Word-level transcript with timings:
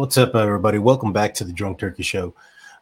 What's 0.00 0.16
up, 0.16 0.34
everybody? 0.34 0.78
Welcome 0.78 1.12
back 1.12 1.34
to 1.34 1.44
the 1.44 1.52
Drunk 1.52 1.78
Turkey 1.78 2.02
Show. 2.02 2.34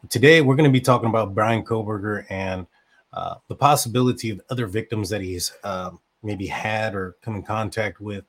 Today, 0.09 0.41
we're 0.41 0.55
going 0.55 0.71
to 0.71 0.73
be 0.73 0.81
talking 0.81 1.09
about 1.09 1.35
Bryan 1.35 1.65
Kohberger 1.65 2.25
and 2.31 2.65
uh, 3.13 3.35
the 3.49 3.57
possibility 3.57 4.31
of 4.31 4.41
other 4.51 4.69
victims 4.69 5.09
that 5.09 5.21
he's 5.21 5.53
uh, 5.65 5.91
maybe 6.23 6.47
had 6.47 6.95
or 6.95 7.17
come 7.21 7.35
in 7.35 7.43
contact 7.43 8.01
with. 8.01 8.25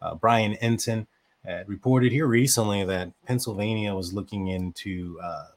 Uh, 0.00 0.16
Brian 0.16 0.54
had 0.54 1.68
reported 1.68 2.10
here 2.10 2.26
recently 2.26 2.84
that 2.84 3.12
Pennsylvania 3.26 3.94
was 3.94 4.12
looking 4.12 4.48
into 4.48 5.20
uh, 5.22 5.50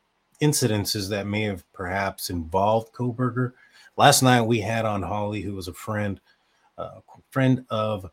incidences 0.43 1.09
that 1.09 1.25
may 1.25 1.41
have 1.41 1.63
perhaps 1.73 2.29
involved 2.29 2.93
Kohberger. 2.93 3.53
Last 3.97 4.21
night, 4.21 4.43
we 4.43 4.59
had 4.59 4.85
on 4.85 5.01
Holly, 5.01 5.41
who 5.41 5.55
was 5.55 5.67
a 5.67 5.73
friend, 5.73 6.21
uh, 6.77 6.99
friend 7.31 7.65
of, 7.71 8.11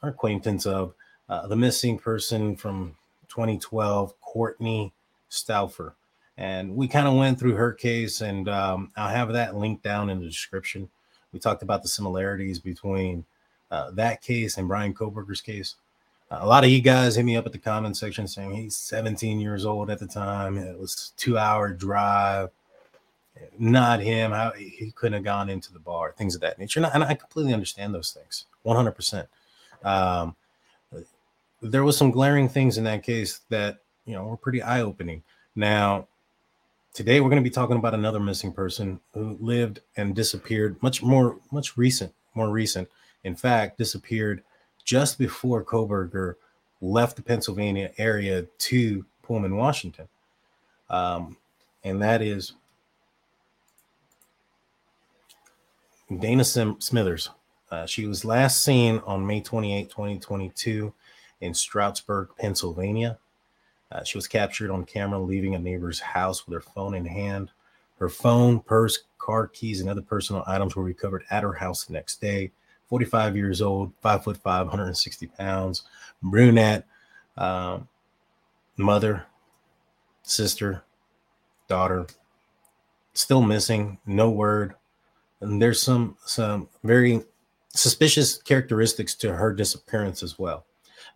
our 0.00 0.10
acquaintance 0.10 0.64
of 0.64 0.94
uh, 1.28 1.48
the 1.48 1.56
missing 1.56 1.98
person 1.98 2.54
from 2.54 2.94
2012, 3.32 4.14
Kortne 4.20 4.92
Stouffer. 5.30 5.94
And 6.36 6.76
we 6.76 6.88
kind 6.88 7.08
of 7.08 7.14
went 7.14 7.38
through 7.38 7.54
her 7.54 7.72
case, 7.72 8.20
and 8.20 8.48
um, 8.48 8.90
I'll 8.96 9.08
have 9.08 9.32
that 9.32 9.56
linked 9.56 9.82
down 9.82 10.10
in 10.10 10.20
the 10.20 10.26
description. 10.26 10.88
We 11.32 11.38
talked 11.38 11.62
about 11.62 11.82
the 11.82 11.88
similarities 11.88 12.58
between 12.58 13.24
uh, 13.70 13.90
that 13.92 14.22
case 14.22 14.58
and 14.58 14.68
Bryan 14.68 14.92
Kohberger's 14.92 15.40
case. 15.40 15.76
Uh, 16.30 16.38
a 16.40 16.46
lot 16.46 16.64
of 16.64 16.70
you 16.70 16.80
guys 16.80 17.16
hit 17.16 17.24
me 17.24 17.36
up 17.36 17.46
at 17.46 17.52
the 17.52 17.58
comment 17.58 17.96
section 17.96 18.26
saying 18.26 18.52
he's 18.54 18.76
17 18.76 19.40
years 19.40 19.64
old 19.64 19.90
at 19.90 19.98
the 19.98 20.06
time. 20.06 20.58
It 20.58 20.78
was 20.78 21.12
two 21.16 21.38
hour 21.38 21.70
drive. 21.70 22.50
Not 23.58 24.00
him. 24.00 24.30
How 24.30 24.52
he 24.52 24.92
couldn't 24.94 25.14
have 25.14 25.24
gone 25.24 25.48
into 25.48 25.72
the 25.72 25.78
bar, 25.78 26.12
things 26.12 26.34
of 26.34 26.42
that 26.42 26.58
nature. 26.58 26.84
And 26.84 27.02
I, 27.02 27.14
completely 27.14 27.54
understand 27.54 27.94
those 27.94 28.12
things, 28.12 28.44
100%. 28.64 29.26
Um, 29.84 30.36
there 31.62 31.84
was 31.84 31.96
some 31.96 32.10
glaring 32.10 32.48
things 32.48 32.76
in 32.76 32.84
that 32.84 33.02
case 33.02 33.40
that 33.48 33.78
you 34.04 34.14
know 34.14 34.24
were 34.26 34.36
pretty 34.36 34.62
eye-opening. 34.62 35.22
Now, 35.54 36.08
today 36.92 37.20
we're 37.20 37.30
going 37.30 37.42
to 37.42 37.48
be 37.48 37.54
talking 37.54 37.76
about 37.76 37.94
another 37.94 38.20
missing 38.20 38.52
person 38.52 39.00
who 39.14 39.36
lived 39.40 39.80
and 39.96 40.14
disappeared 40.14 40.76
much 40.82 41.02
more 41.02 41.38
much 41.50 41.76
recent, 41.76 42.12
more 42.34 42.50
recent. 42.50 42.88
In 43.24 43.36
fact, 43.36 43.78
disappeared 43.78 44.42
just 44.84 45.18
before 45.18 45.64
Kohberger 45.64 46.34
left 46.80 47.16
the 47.16 47.22
Pennsylvania 47.22 47.92
area 47.96 48.42
to 48.58 49.04
Pullman, 49.22 49.56
Washington. 49.56 50.08
Um, 50.90 51.36
and 51.84 52.02
that 52.02 52.20
is 52.20 52.52
Dana 56.18 56.44
Sim- 56.44 56.80
Smithers. 56.80 57.30
Uh, 57.70 57.86
she 57.86 58.06
was 58.06 58.24
last 58.24 58.62
seen 58.62 59.00
on 59.06 59.26
May 59.26 59.40
28, 59.40 59.88
2022 59.88 60.92
in 61.42 61.52
Stroudsburg, 61.52 62.30
Pennsylvania. 62.38 63.18
Uh, 63.90 64.02
she 64.04 64.16
was 64.16 64.26
captured 64.26 64.70
on 64.70 64.84
camera 64.84 65.18
leaving 65.18 65.54
a 65.54 65.58
neighbor's 65.58 66.00
house 66.00 66.46
with 66.46 66.54
her 66.54 66.70
phone 66.72 66.94
in 66.94 67.04
hand. 67.04 67.50
Her 67.98 68.08
phone, 68.08 68.60
purse, 68.60 69.04
car 69.18 69.48
keys, 69.48 69.80
and 69.80 69.90
other 69.90 70.00
personal 70.00 70.44
items 70.46 70.74
were 70.74 70.82
recovered 70.82 71.24
at 71.30 71.42
her 71.42 71.52
house 71.52 71.84
the 71.84 71.92
next 71.92 72.20
day. 72.20 72.52
45 72.86 73.36
years 73.36 73.60
old, 73.60 73.92
five 74.00 74.24
foot 74.24 74.36
five, 74.38 74.66
160 74.66 75.26
pounds, 75.28 75.82
brunette, 76.22 76.86
um, 77.36 77.88
mother, 78.76 79.26
sister, 80.22 80.84
daughter, 81.68 82.06
still 83.14 83.42
missing, 83.42 83.98
no 84.06 84.30
word. 84.30 84.74
And 85.40 85.60
there's 85.60 85.82
some 85.82 86.16
some 86.24 86.68
very 86.84 87.22
suspicious 87.70 88.40
characteristics 88.40 89.14
to 89.16 89.34
her 89.34 89.52
disappearance 89.52 90.22
as 90.22 90.38
well. 90.38 90.66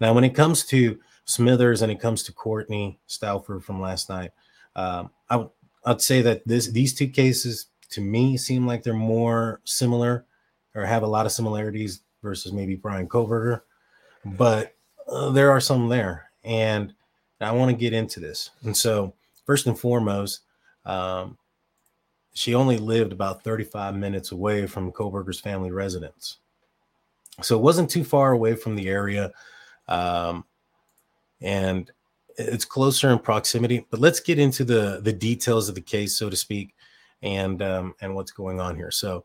Now, 0.01 0.13
when 0.13 0.25
it 0.25 0.35
comes 0.35 0.65
to 0.67 0.99
Smithers 1.25 1.83
and 1.83 1.91
it 1.91 2.01
comes 2.01 2.23
to 2.25 2.33
Kortne 2.33 2.99
Stouffer 3.09 3.63
from 3.63 3.81
last 3.81 4.09
night, 4.09 4.31
um, 4.77 5.11
I 5.31 5.47
would 5.87 6.03
say 6.03 6.23
that 6.23 6.47
this 6.47 6.69
these 6.69 6.95
two 6.95 7.09
cases 7.09 7.67
to 7.91 8.01
me 8.01 8.37
seem 8.37 8.67
like 8.67 8.83
they're 8.83 8.95
more 8.95 9.61
similar 9.65 10.27
or 10.75 10.85
have 10.85 11.03
a 11.03 11.07
lot 11.07 11.27
of 11.27 11.33
similarities 11.33 12.03
versus 12.23 12.53
maybe 12.53 12.75
Bryan 12.75 13.09
Kohberger, 13.09 13.63
but 14.25 14.75
uh, 15.09 15.31
there 15.31 15.51
are 15.51 15.61
some 15.61 15.89
there, 15.89 16.31
and 16.45 16.93
I 17.41 17.53
want 17.53 17.71
to 17.71 17.77
get 17.77 17.93
into 17.93 18.21
this. 18.21 18.51
And 18.65 18.77
so, 18.77 19.15
first 19.47 19.67
and 19.67 19.79
foremost, 19.79 20.41
um, 20.85 21.39
she 22.35 22.55
only 22.55 22.77
lived 22.77 23.13
about 23.13 23.45
35 23.45 23.95
minutes 23.97 24.33
away 24.33 24.67
from 24.67 24.93
Kohberger's 24.93 25.41
family 25.41 25.71
residence, 25.71 26.39
so 27.43 27.57
it 27.57 27.63
wasn't 27.63 27.91
too 27.91 28.05
far 28.05 28.33
away 28.33 28.55
from 28.55 28.77
the 28.77 28.89
area 28.89 29.33
um, 29.89 30.45
and 31.41 31.91
it's 32.39 32.65
closer 32.65 33.11
in 33.11 33.19
proximity. 33.19 33.87
But 33.91 34.01
let's 34.01 34.21
get 34.21 34.39
into 34.39 34.65
the 34.65 35.01
the 35.03 35.13
details 35.13 35.69
of 35.69 35.75
the 35.75 35.81
case, 35.81 36.17
so 36.17 36.31
to 36.31 36.37
speak, 36.37 36.75
and 37.23 37.63
um, 37.63 37.95
and 38.01 38.15
what's 38.15 38.33
going 38.33 38.61
on 38.61 38.77
here. 38.77 38.91
So. 38.91 39.25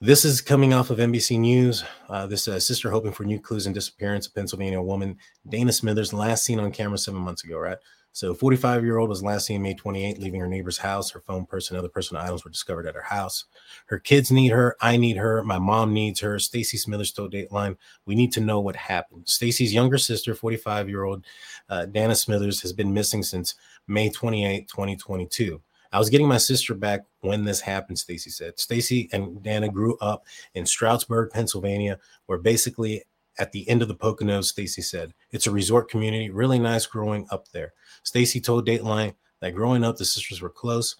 This 0.00 0.26
is 0.26 0.42
coming 0.42 0.74
off 0.74 0.90
of 0.90 0.98
NBC 0.98 1.38
News. 1.38 1.82
Uh, 2.10 2.26
this 2.26 2.46
uh, 2.46 2.60
sister 2.60 2.90
hoping 2.90 3.12
for 3.12 3.24
new 3.24 3.40
clues 3.40 3.66
in 3.66 3.72
disappearance 3.72 4.26
of 4.26 4.34
Pennsylvania 4.34 4.82
woman 4.82 5.16
Dana 5.48 5.72
Smithers, 5.72 6.12
last 6.12 6.44
seen 6.44 6.60
on 6.60 6.72
camera 6.72 6.98
seven 6.98 7.20
months 7.20 7.42
ago, 7.44 7.56
right? 7.56 7.78
So 8.14 8.32
45 8.32 8.84
year 8.84 8.98
old 8.98 9.08
was 9.08 9.24
last 9.24 9.46
seen 9.46 9.60
May 9.60 9.74
28, 9.74 10.20
leaving 10.20 10.38
her 10.40 10.46
neighbor's 10.46 10.78
house. 10.78 11.10
Her 11.10 11.18
phone, 11.18 11.44
purse, 11.46 11.68
and 11.68 11.76
other 11.76 11.88
personal 11.88 12.22
items 12.22 12.44
were 12.44 12.50
discovered 12.50 12.86
at 12.86 12.94
her 12.94 13.02
house. 13.02 13.46
Her 13.86 13.98
kids 13.98 14.30
need 14.30 14.52
her. 14.52 14.76
I 14.80 14.96
need 14.96 15.16
her. 15.16 15.42
My 15.42 15.58
mom 15.58 15.92
needs 15.92 16.20
her. 16.20 16.38
Stacy 16.38 16.76
Smithers 16.76 17.10
told 17.10 17.32
Dateline, 17.32 17.76
"We 18.06 18.14
need 18.14 18.32
to 18.34 18.40
know 18.40 18.60
what 18.60 18.76
happened." 18.76 19.28
Stacy's 19.28 19.74
younger 19.74 19.98
sister, 19.98 20.32
45 20.36 20.88
year 20.88 21.02
old 21.02 21.24
uh, 21.68 21.86
Dana 21.86 22.14
Smithers, 22.14 22.62
has 22.62 22.72
been 22.72 22.94
missing 22.94 23.24
since 23.24 23.56
May 23.88 24.10
28, 24.10 24.68
2022. 24.68 25.60
I 25.90 25.98
was 25.98 26.08
getting 26.08 26.28
my 26.28 26.38
sister 26.38 26.72
back 26.74 27.00
when 27.22 27.44
this 27.44 27.60
happened, 27.60 27.98
Stacy 27.98 28.30
said. 28.30 28.60
Stacy 28.60 29.08
and 29.12 29.42
Dana 29.42 29.68
grew 29.68 29.96
up 29.98 30.24
in 30.54 30.66
Stroudsburg, 30.66 31.30
Pennsylvania, 31.32 31.98
where 32.26 32.38
basically 32.38 33.02
at 33.38 33.52
the 33.52 33.68
end 33.68 33.82
of 33.82 33.88
the 33.88 33.94
Poconos, 33.94 34.44
Stacy 34.44 34.82
said. 34.82 35.12
It's 35.32 35.46
a 35.46 35.50
resort 35.50 35.90
community, 35.90 36.30
really 36.30 36.58
nice 36.58 36.86
growing 36.86 37.26
up 37.30 37.48
there. 37.48 37.72
Stacy 38.04 38.40
told 38.40 38.66
Dateline 38.66 39.14
that 39.40 39.56
growing 39.56 39.82
up, 39.82 39.96
the 39.96 40.04
sisters 40.04 40.40
were 40.40 40.48
close. 40.48 40.96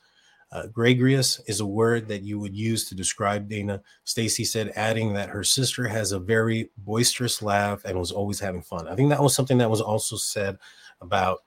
Uh, 0.53 0.67
gregarious 0.67 1.41
is 1.47 1.61
a 1.61 1.67
word 1.67 2.07
that 2.09 2.23
you 2.23 2.39
would 2.39 2.55
use 2.55 2.89
to 2.89 2.95
describe 2.95 3.49
Dana. 3.49 3.81
Stacy 4.05 4.45
said, 4.45 4.73
adding 4.77 5.15
that 5.15 5.29
her 5.29 5.43
sister 5.43 5.89
has 5.89 6.13
a 6.13 6.19
very 6.19 6.71
boisterous 6.79 7.43
laugh 7.43 7.85
and 7.85 7.99
was 7.99 8.13
always 8.13 8.39
having 8.41 8.63
fun. 8.63 8.87
I 8.87 8.95
think 8.95 9.11
that 9.11 9.23
was 9.23 9.35
something 9.35 9.59
that 9.59 9.71
was 9.71 9.81
also 9.81 10.17
said 10.17 10.59
about 11.01 11.39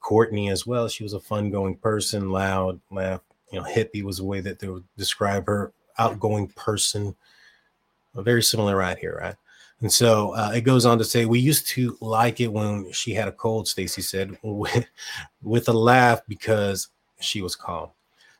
Kortne 0.00 0.50
as 0.50 0.66
well. 0.66 0.88
She 0.88 1.02
was 1.02 1.12
a 1.12 1.20
fun-going 1.20 1.76
person, 1.76 2.30
loud, 2.30 2.80
laugh. 2.90 3.20
You 3.52 3.60
know, 3.60 3.66
hippie 3.66 4.02
was 4.02 4.18
a 4.18 4.24
way 4.24 4.40
that 4.40 4.58
they 4.58 4.68
would 4.68 4.84
describe 4.96 5.46
her. 5.46 5.72
Outgoing 5.98 6.48
person. 6.48 7.16
Very 8.14 8.42
similar 8.42 8.76
right 8.76 8.96
here, 8.96 9.18
right? 9.20 9.34
And 9.80 9.92
so 9.92 10.34
uh, 10.34 10.52
it 10.54 10.62
goes 10.62 10.84
on 10.84 10.98
to 10.98 11.04
say, 11.04 11.24
we 11.24 11.38
used 11.38 11.68
to 11.68 11.96
like 12.00 12.40
it 12.40 12.52
when 12.52 12.90
she 12.92 13.14
had 13.14 13.28
a 13.28 13.32
cold, 13.32 13.68
Stacy 13.68 14.02
said, 14.02 14.36
with, 14.42 14.86
with 15.42 15.68
a 15.68 15.72
laugh 15.72 16.20
because 16.26 16.88
she 17.20 17.42
was 17.42 17.54
calm. 17.54 17.90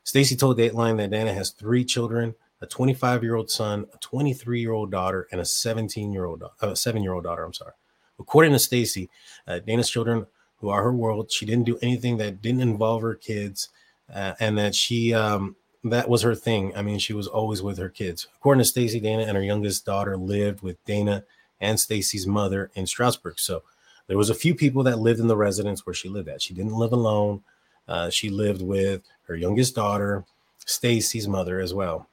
Stacy 0.03 0.35
told 0.35 0.57
Dateline 0.57 0.97
that 0.97 1.11
Dana 1.11 1.33
has 1.33 1.51
three 1.51 1.85
children 1.85 2.35
a 2.61 2.65
25 2.65 3.23
year 3.23 3.35
old 3.35 3.49
son, 3.49 3.85
a 3.93 3.97
23 3.99 4.59
year 4.59 4.73
old 4.73 4.91
daughter, 4.91 5.27
and 5.31 5.39
a 5.39 5.45
17 5.45 6.11
year 6.11 6.25
old, 6.25 6.43
uh, 6.61 6.75
seven 6.75 7.03
year 7.03 7.13
old 7.13 7.23
daughter. 7.23 7.43
I'm 7.43 7.53
sorry. 7.53 7.73
According 8.19 8.51
to 8.51 8.59
Stacy, 8.59 9.09
uh, 9.47 9.59
Dana's 9.59 9.89
children, 9.89 10.27
who 10.57 10.69
are 10.69 10.83
her 10.83 10.93
world, 10.93 11.31
she 11.31 11.45
didn't 11.45 11.65
do 11.65 11.79
anything 11.81 12.17
that 12.17 12.41
didn't 12.41 12.61
involve 12.61 13.01
her 13.01 13.15
kids, 13.15 13.69
uh, 14.13 14.33
and 14.41 14.57
that 14.57 14.75
she 14.75 15.13
um, 15.13 15.55
that 15.83 16.09
was 16.09 16.21
her 16.23 16.35
thing. 16.35 16.75
I 16.75 16.81
mean, 16.81 16.99
she 16.99 17.13
was 17.13 17.27
always 17.27 17.61
with 17.61 17.77
her 17.77 17.89
kids. 17.89 18.27
According 18.37 18.59
to 18.59 18.65
Stacy, 18.65 18.99
Dana 18.99 19.23
and 19.23 19.37
her 19.37 19.43
youngest 19.43 19.85
daughter 19.85 20.17
lived 20.17 20.61
with 20.61 20.83
Dana 20.85 21.23
and 21.61 21.79
Stacy's 21.79 22.27
mother 22.27 22.71
in 22.75 22.85
Stroudsburg. 22.85 23.39
So 23.39 23.63
there 24.07 24.17
was 24.17 24.29
a 24.29 24.35
few 24.35 24.55
people 24.55 24.83
that 24.83 24.99
lived 24.99 25.19
in 25.19 25.27
the 25.27 25.37
residence 25.37 25.85
where 25.85 25.93
she 25.93 26.09
lived 26.09 26.27
at. 26.27 26.41
She 26.41 26.53
didn't 26.53 26.73
live 26.73 26.91
alone. 26.91 27.43
Uh, 27.87 28.09
she 28.09 28.29
lived 28.29 28.61
with 28.61 29.01
her 29.27 29.35
youngest 29.35 29.75
daughter, 29.75 30.25
Stacy's 30.65 31.27
mother, 31.27 31.59
as 31.59 31.73
well. 31.73 32.07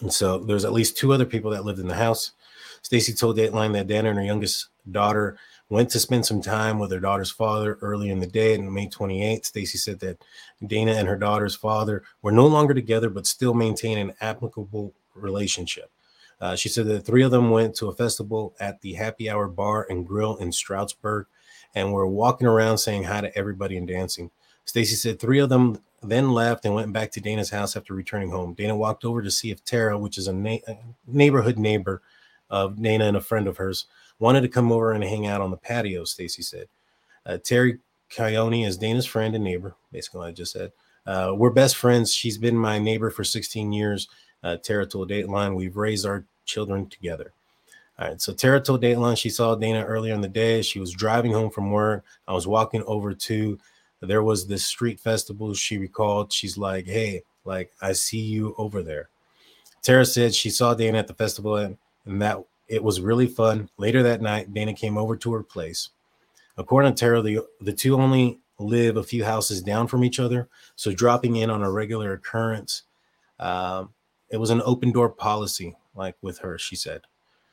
And 0.00 0.12
so 0.12 0.38
there's 0.38 0.64
at 0.64 0.72
least 0.72 0.96
two 0.96 1.12
other 1.12 1.24
people 1.24 1.50
that 1.50 1.64
lived 1.64 1.78
in 1.78 1.88
the 1.88 1.94
house. 1.94 2.32
Stacy 2.82 3.12
told 3.12 3.36
Dateline 3.36 3.72
that 3.72 3.86
Dana 3.86 4.10
and 4.10 4.18
her 4.18 4.24
youngest 4.24 4.68
daughter 4.90 5.38
went 5.68 5.90
to 5.90 5.98
spend 5.98 6.24
some 6.24 6.40
time 6.40 6.78
with 6.78 6.92
her 6.92 7.00
daughter's 7.00 7.30
father 7.30 7.78
early 7.82 8.10
in 8.10 8.20
the 8.20 8.26
day 8.26 8.56
on 8.56 8.72
May 8.72 8.88
28th. 8.88 9.46
Stacy 9.46 9.78
said 9.78 10.00
that 10.00 10.22
Dana 10.64 10.92
and 10.92 11.08
her 11.08 11.16
daughter's 11.16 11.56
father 11.56 12.02
were 12.22 12.32
no 12.32 12.46
longer 12.46 12.74
together, 12.74 13.10
but 13.10 13.26
still 13.26 13.54
maintain 13.54 13.98
an 13.98 14.12
amicable 14.20 14.92
relationship. 15.14 15.90
Uh, 16.40 16.54
she 16.54 16.68
said 16.68 16.86
that 16.86 17.00
three 17.00 17.22
of 17.22 17.30
them 17.30 17.50
went 17.50 17.74
to 17.74 17.88
a 17.88 17.94
festival 17.94 18.54
at 18.60 18.80
the 18.82 18.94
Happy 18.94 19.28
Hour 19.28 19.48
Bar 19.48 19.86
and 19.88 20.06
Grill 20.06 20.36
in 20.36 20.52
Stroudsburg 20.52 21.26
and 21.74 21.92
were 21.92 22.06
walking 22.06 22.46
around 22.46 22.78
saying 22.78 23.04
hi 23.04 23.20
to 23.22 23.36
everybody 23.36 23.76
and 23.76 23.88
dancing. 23.88 24.30
Stacy 24.64 24.96
said 24.96 25.18
three 25.18 25.38
of 25.38 25.48
them 25.48 25.80
then 26.02 26.32
left 26.32 26.64
and 26.64 26.74
went 26.74 26.92
back 26.92 27.10
to 27.12 27.20
Dana's 27.20 27.50
house 27.50 27.76
after 27.76 27.94
returning 27.94 28.30
home. 28.30 28.54
Dana 28.54 28.76
walked 28.76 29.04
over 29.04 29.22
to 29.22 29.30
see 29.30 29.50
if 29.50 29.64
Tara, 29.64 29.98
which 29.98 30.18
is 30.18 30.28
a, 30.28 30.32
na- 30.32 30.58
a 30.68 30.76
neighborhood 31.06 31.58
neighbor 31.58 32.02
of 32.50 32.80
Dana 32.80 33.06
and 33.06 33.16
a 33.16 33.20
friend 33.20 33.48
of 33.48 33.56
hers, 33.56 33.86
wanted 34.18 34.42
to 34.42 34.48
come 34.48 34.72
over 34.72 34.92
and 34.92 35.04
hang 35.04 35.26
out 35.26 35.40
on 35.40 35.50
the 35.50 35.56
patio, 35.56 36.04
Stacy 36.04 36.42
said. 36.42 36.68
Uh, 37.24 37.38
Terry 37.38 37.78
Coyone 38.10 38.66
is 38.66 38.78
Dana's 38.78 39.06
friend 39.06 39.34
and 39.34 39.44
neighbor, 39.44 39.74
basically, 39.92 40.18
what 40.18 40.28
I 40.28 40.32
just 40.32 40.52
said. 40.52 40.72
Uh, 41.06 41.32
we're 41.36 41.50
best 41.50 41.76
friends. 41.76 42.12
She's 42.12 42.38
been 42.38 42.56
my 42.56 42.78
neighbor 42.78 43.10
for 43.10 43.24
16 43.24 43.72
years. 43.72 44.08
Uh, 44.42 44.56
Tara 44.56 44.86
told 44.86 45.10
Dateline, 45.10 45.54
we've 45.54 45.76
raised 45.76 46.06
our 46.06 46.24
children 46.44 46.88
together. 46.88 47.32
All 47.98 48.08
right, 48.08 48.20
so 48.20 48.32
Tara 48.32 48.60
told 48.60 48.82
Dateline 48.82 49.16
she 49.16 49.30
saw 49.30 49.54
Dana 49.54 49.84
earlier 49.84 50.14
in 50.14 50.20
the 50.20 50.28
day. 50.28 50.62
She 50.62 50.78
was 50.80 50.92
driving 50.92 51.32
home 51.32 51.50
from 51.50 51.70
work. 51.70 52.04
I 52.28 52.32
was 52.32 52.46
walking 52.46 52.82
over 52.86 53.14
to, 53.14 53.58
there 54.00 54.22
was 54.22 54.46
this 54.46 54.64
street 54.64 55.00
festival. 55.00 55.54
She 55.54 55.78
recalled, 55.78 56.32
she's 56.32 56.58
like, 56.58 56.86
hey, 56.86 57.22
like, 57.44 57.72
I 57.80 57.92
see 57.92 58.20
you 58.20 58.54
over 58.58 58.82
there. 58.82 59.08
Tara 59.82 60.04
said 60.04 60.34
she 60.34 60.50
saw 60.50 60.74
Dana 60.74 60.98
at 60.98 61.06
the 61.06 61.14
festival 61.14 61.56
and, 61.56 61.78
and 62.04 62.20
that 62.20 62.44
it 62.68 62.82
was 62.82 63.00
really 63.00 63.26
fun. 63.26 63.68
Later 63.76 64.02
that 64.02 64.22
night, 64.22 64.52
Dana 64.52 64.74
came 64.74 64.98
over 64.98 65.16
to 65.16 65.32
her 65.32 65.42
place. 65.42 65.90
According 66.58 66.94
to 66.94 66.98
Tara, 66.98 67.22
the, 67.22 67.40
the 67.60 67.72
two 67.72 67.94
only 67.94 68.40
live 68.58 68.96
a 68.96 69.02
few 69.02 69.24
houses 69.24 69.62
down 69.62 69.86
from 69.86 70.02
each 70.02 70.18
other, 70.18 70.48
so 70.74 70.92
dropping 70.92 71.36
in 71.36 71.50
on 71.50 71.62
a 71.62 71.70
regular 71.70 72.14
occurrence. 72.14 72.84
Um, 73.38 73.90
it 74.30 74.38
was 74.38 74.50
an 74.50 74.62
open 74.64 74.92
door 74.92 75.10
policy, 75.10 75.76
like 75.94 76.16
with 76.22 76.38
her, 76.38 76.58
she 76.58 76.74
said. 76.76 77.02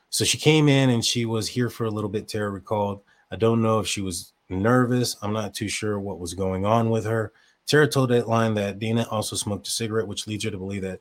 So 0.10 0.24
she 0.24 0.38
came 0.38 0.69
in 0.69 0.89
and 0.89 1.04
she 1.04 1.25
was 1.25 1.48
here 1.48 1.69
for 1.69 1.86
a 1.86 1.92
little 1.92 2.10
bit, 2.10 2.27
Tara 2.27 2.50
recalled. 2.50 3.01
I 3.31 3.36
don't 3.36 3.62
know 3.62 3.80
if 3.80 3.88
she 3.88 4.01
was 4.01 4.33
nervous. 4.50 5.18
I'm 5.21 5.33
not 5.33 5.54
too 5.54 5.68
sure 5.68 6.00
what 6.00 6.19
was 6.19 6.33
going 6.33 6.65
on 6.65 6.89
with 6.89 7.06
her. 7.06 7.33
Tara 7.65 7.88
told 7.88 8.12
Dateline 8.12 8.56
that 8.56 8.80
Dana 8.80 9.07
also 9.10 9.36
smoked 9.36 9.68
a 9.68 9.71
cigarette, 9.71 10.07
which 10.07 10.27
leads 10.27 10.44
her 10.44 10.51
to 10.51 10.57
believe 10.57 10.83
that 10.83 11.00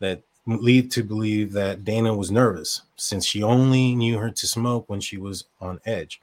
that 0.00 0.22
lead 0.46 0.90
to 0.92 1.02
believe 1.02 1.52
that 1.52 1.84
Dana 1.84 2.14
was 2.14 2.30
nervous 2.30 2.82
since 2.96 3.24
she 3.24 3.42
only 3.42 3.94
knew 3.94 4.18
her 4.18 4.30
to 4.30 4.46
smoke 4.46 4.84
when 4.88 5.00
she 5.00 5.16
was 5.16 5.44
on 5.60 5.80
edge. 5.86 6.20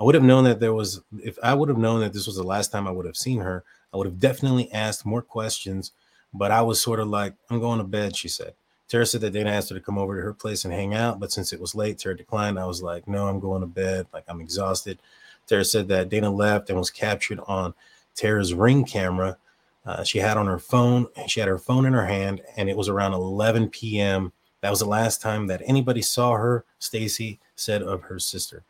I 0.00 0.04
would 0.04 0.14
have 0.14 0.24
known 0.24 0.44
that 0.44 0.58
there 0.58 0.72
was, 0.72 1.02
if 1.22 1.38
I 1.42 1.54
would 1.54 1.68
have 1.68 1.78
known 1.78 2.00
that 2.00 2.12
this 2.12 2.26
was 2.26 2.36
the 2.36 2.42
last 2.42 2.72
time 2.72 2.88
I 2.88 2.90
would 2.90 3.06
have 3.06 3.16
seen 3.16 3.40
her, 3.40 3.62
I 3.92 3.98
would 3.98 4.06
have 4.06 4.18
definitely 4.18 4.72
asked 4.72 5.04
more 5.04 5.22
questions. 5.22 5.92
But 6.34 6.50
I 6.50 6.62
was 6.62 6.80
sort 6.80 6.98
of 6.98 7.08
like, 7.08 7.34
I'm 7.50 7.60
going 7.60 7.78
to 7.78 7.84
bed, 7.84 8.16
she 8.16 8.28
said. 8.28 8.54
Tara 8.88 9.04
said 9.04 9.20
that 9.20 9.32
Dana 9.32 9.50
asked 9.50 9.68
her 9.68 9.74
to 9.74 9.84
come 9.84 9.98
over 9.98 10.16
to 10.16 10.22
her 10.22 10.32
place 10.32 10.64
and 10.64 10.72
hang 10.72 10.94
out, 10.94 11.20
but 11.20 11.30
since 11.30 11.52
it 11.52 11.60
was 11.60 11.74
late, 11.74 11.98
Tara 11.98 12.16
declined. 12.16 12.58
I 12.58 12.66
was 12.66 12.82
like, 12.82 13.06
no, 13.06 13.26
I'm 13.26 13.38
going 13.38 13.60
to 13.60 13.66
bed. 13.66 14.06
Like, 14.14 14.24
I'm 14.28 14.40
exhausted. 14.40 14.98
Tara 15.46 15.64
said 15.64 15.88
that 15.88 16.08
Dana 16.08 16.30
left 16.30 16.70
and 16.70 16.78
was 16.78 16.90
captured 16.90 17.40
on 17.46 17.74
Tara's 18.14 18.54
ring 18.54 18.84
camera. 18.84 19.36
Uh, 19.84 20.04
she 20.04 20.18
had 20.18 20.36
on 20.36 20.46
her 20.46 20.58
phone, 20.58 21.06
she 21.26 21.40
had 21.40 21.48
her 21.48 21.58
phone 21.58 21.86
in 21.86 21.92
her 21.92 22.06
hand, 22.06 22.40
and 22.56 22.68
it 22.68 22.76
was 22.76 22.88
around 22.88 23.14
11 23.14 23.70
p.m. 23.70 24.32
That 24.60 24.70
was 24.70 24.78
the 24.78 24.86
last 24.86 25.20
time 25.20 25.48
that 25.48 25.62
anybody 25.64 26.02
saw 26.02 26.34
her, 26.34 26.64
Stacy 26.78 27.40
said 27.56 27.82
of 27.82 28.02
her 28.02 28.18
sister. 28.18 28.62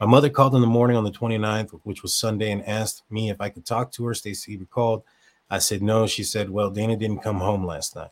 My 0.00 0.06
mother 0.06 0.30
called 0.30 0.54
in 0.54 0.60
the 0.60 0.66
morning 0.66 0.96
on 0.96 1.04
the 1.04 1.10
29th, 1.10 1.78
which 1.84 2.02
was 2.02 2.14
Sunday, 2.14 2.50
and 2.52 2.64
asked 2.66 3.02
me 3.10 3.30
if 3.30 3.40
I 3.40 3.48
could 3.48 3.66
talk 3.66 3.90
to 3.92 4.06
her. 4.06 4.14
Stacy 4.14 4.56
recalled. 4.56 5.02
I 5.50 5.58
said 5.58 5.82
no. 5.82 6.06
She 6.06 6.22
said, 6.22 6.48
Well, 6.48 6.70
Dana 6.70 6.96
didn't 6.96 7.22
come 7.22 7.38
home 7.40 7.66
last 7.66 7.96
night. 7.96 8.10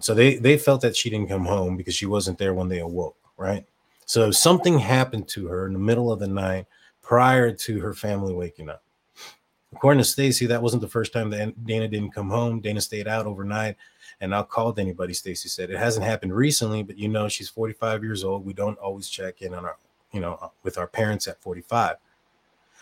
So 0.00 0.14
they, 0.14 0.36
they 0.36 0.58
felt 0.58 0.80
that 0.82 0.96
she 0.96 1.10
didn't 1.10 1.28
come 1.28 1.44
home 1.44 1.76
because 1.76 1.94
she 1.94 2.06
wasn't 2.06 2.38
there 2.38 2.54
when 2.54 2.68
they 2.68 2.80
awoke, 2.80 3.16
right? 3.36 3.66
So 4.06 4.30
something 4.30 4.78
happened 4.78 5.28
to 5.28 5.46
her 5.48 5.66
in 5.66 5.72
the 5.72 5.78
middle 5.78 6.12
of 6.12 6.20
the 6.20 6.26
night 6.26 6.66
prior 7.02 7.52
to 7.52 7.80
her 7.80 7.94
family 7.94 8.34
waking 8.34 8.68
up. 8.68 8.83
According 9.74 9.98
to 9.98 10.08
Stacy, 10.08 10.46
that 10.46 10.62
wasn't 10.62 10.82
the 10.82 10.88
first 10.88 11.12
time 11.12 11.30
that 11.30 11.66
Dana 11.66 11.88
didn't 11.88 12.12
come 12.12 12.30
home. 12.30 12.60
Dana 12.60 12.80
stayed 12.80 13.08
out 13.08 13.26
overnight 13.26 13.76
and 14.20 14.30
not 14.30 14.48
called 14.48 14.78
anybody. 14.78 15.12
Stacy 15.12 15.48
said 15.48 15.70
it 15.70 15.78
hasn't 15.78 16.06
happened 16.06 16.34
recently, 16.34 16.82
but 16.82 16.96
you 16.96 17.08
know, 17.08 17.28
she's 17.28 17.48
45 17.48 18.02
years 18.02 18.24
old. 18.24 18.44
We 18.44 18.52
don't 18.52 18.78
always 18.78 19.08
check 19.08 19.42
in 19.42 19.52
on 19.54 19.64
our 19.64 19.76
you 20.14 20.20
know, 20.20 20.52
with 20.62 20.78
our 20.78 20.86
parents 20.86 21.26
at 21.26 21.42
45. 21.42 21.96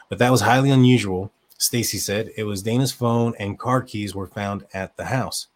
But 0.09 0.19
that 0.19 0.31
was 0.31 0.43
highly 0.43 0.71
unusual. 0.71 1.33
Stacy 1.56 1.97
said 1.97 2.31
it 2.37 2.44
was 2.44 2.62
Dana's 2.62 2.93
phone 2.93 3.35
and 3.39 3.59
car 3.59 3.81
keys 3.81 4.15
were 4.15 4.27
found 4.27 4.67
at 4.75 4.97
the 4.97 5.06
house. 5.06 5.49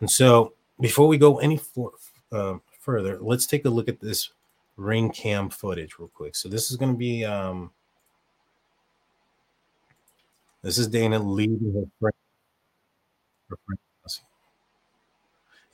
And 0.00 0.10
so, 0.10 0.52
before 0.80 1.08
we 1.08 1.18
go 1.18 1.38
any 1.38 1.56
for, 1.56 1.92
uh, 2.30 2.54
further, 2.78 3.18
let's 3.20 3.46
take 3.46 3.64
a 3.64 3.70
look 3.70 3.88
at 3.88 4.00
this 4.00 4.30
ring 4.76 5.10
cam 5.10 5.50
footage 5.50 5.98
real 5.98 6.08
quick. 6.08 6.36
So 6.36 6.48
this 6.48 6.70
is 6.70 6.76
going 6.76 6.92
to 6.92 6.98
be 6.98 7.24
um, 7.24 7.70
this 10.64 10.78
is 10.78 10.88
Dana 10.88 11.20
leaving 11.20 11.74
her 11.74 11.84
friend. 12.00 12.14
Her 13.50 13.58
friend 13.66 13.78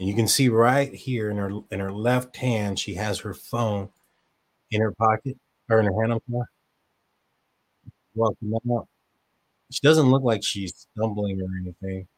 and 0.00 0.08
you 0.08 0.14
can 0.14 0.28
see 0.28 0.48
right 0.48 0.92
here 0.94 1.30
in 1.30 1.36
her 1.36 1.50
in 1.70 1.80
her 1.80 1.92
left 1.92 2.36
hand, 2.38 2.78
she 2.78 2.94
has 2.94 3.20
her 3.20 3.34
phone 3.34 3.90
in 4.70 4.80
her 4.80 4.92
pocket. 4.92 5.36
or 5.70 5.80
in 5.80 5.86
her 5.86 5.92
hand 6.02 6.12
out. 6.12 6.22
She 9.70 9.80
doesn't 9.82 10.10
look 10.10 10.24
like 10.24 10.42
she's 10.44 10.88
stumbling 10.96 11.42
or 11.42 11.48
anything. 11.62 12.08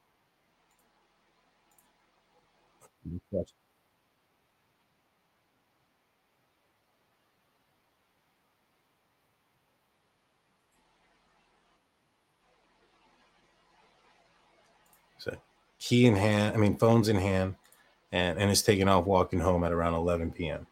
So 15.18 15.36
key 15.82 16.06
in 16.06 16.14
hand, 16.14 16.54
I 16.54 16.58
mean 16.58 16.76
phones 16.76 17.08
in 17.08 17.16
hand, 17.16 17.56
and, 18.12 18.38
and 18.38 18.50
is 18.50 18.62
taking 18.62 18.88
off 18.88 19.04
walking 19.04 19.40
home 19.40 19.64
at 19.64 19.72
around 19.72 19.94
11 19.94 20.30
p.m. 20.30 20.66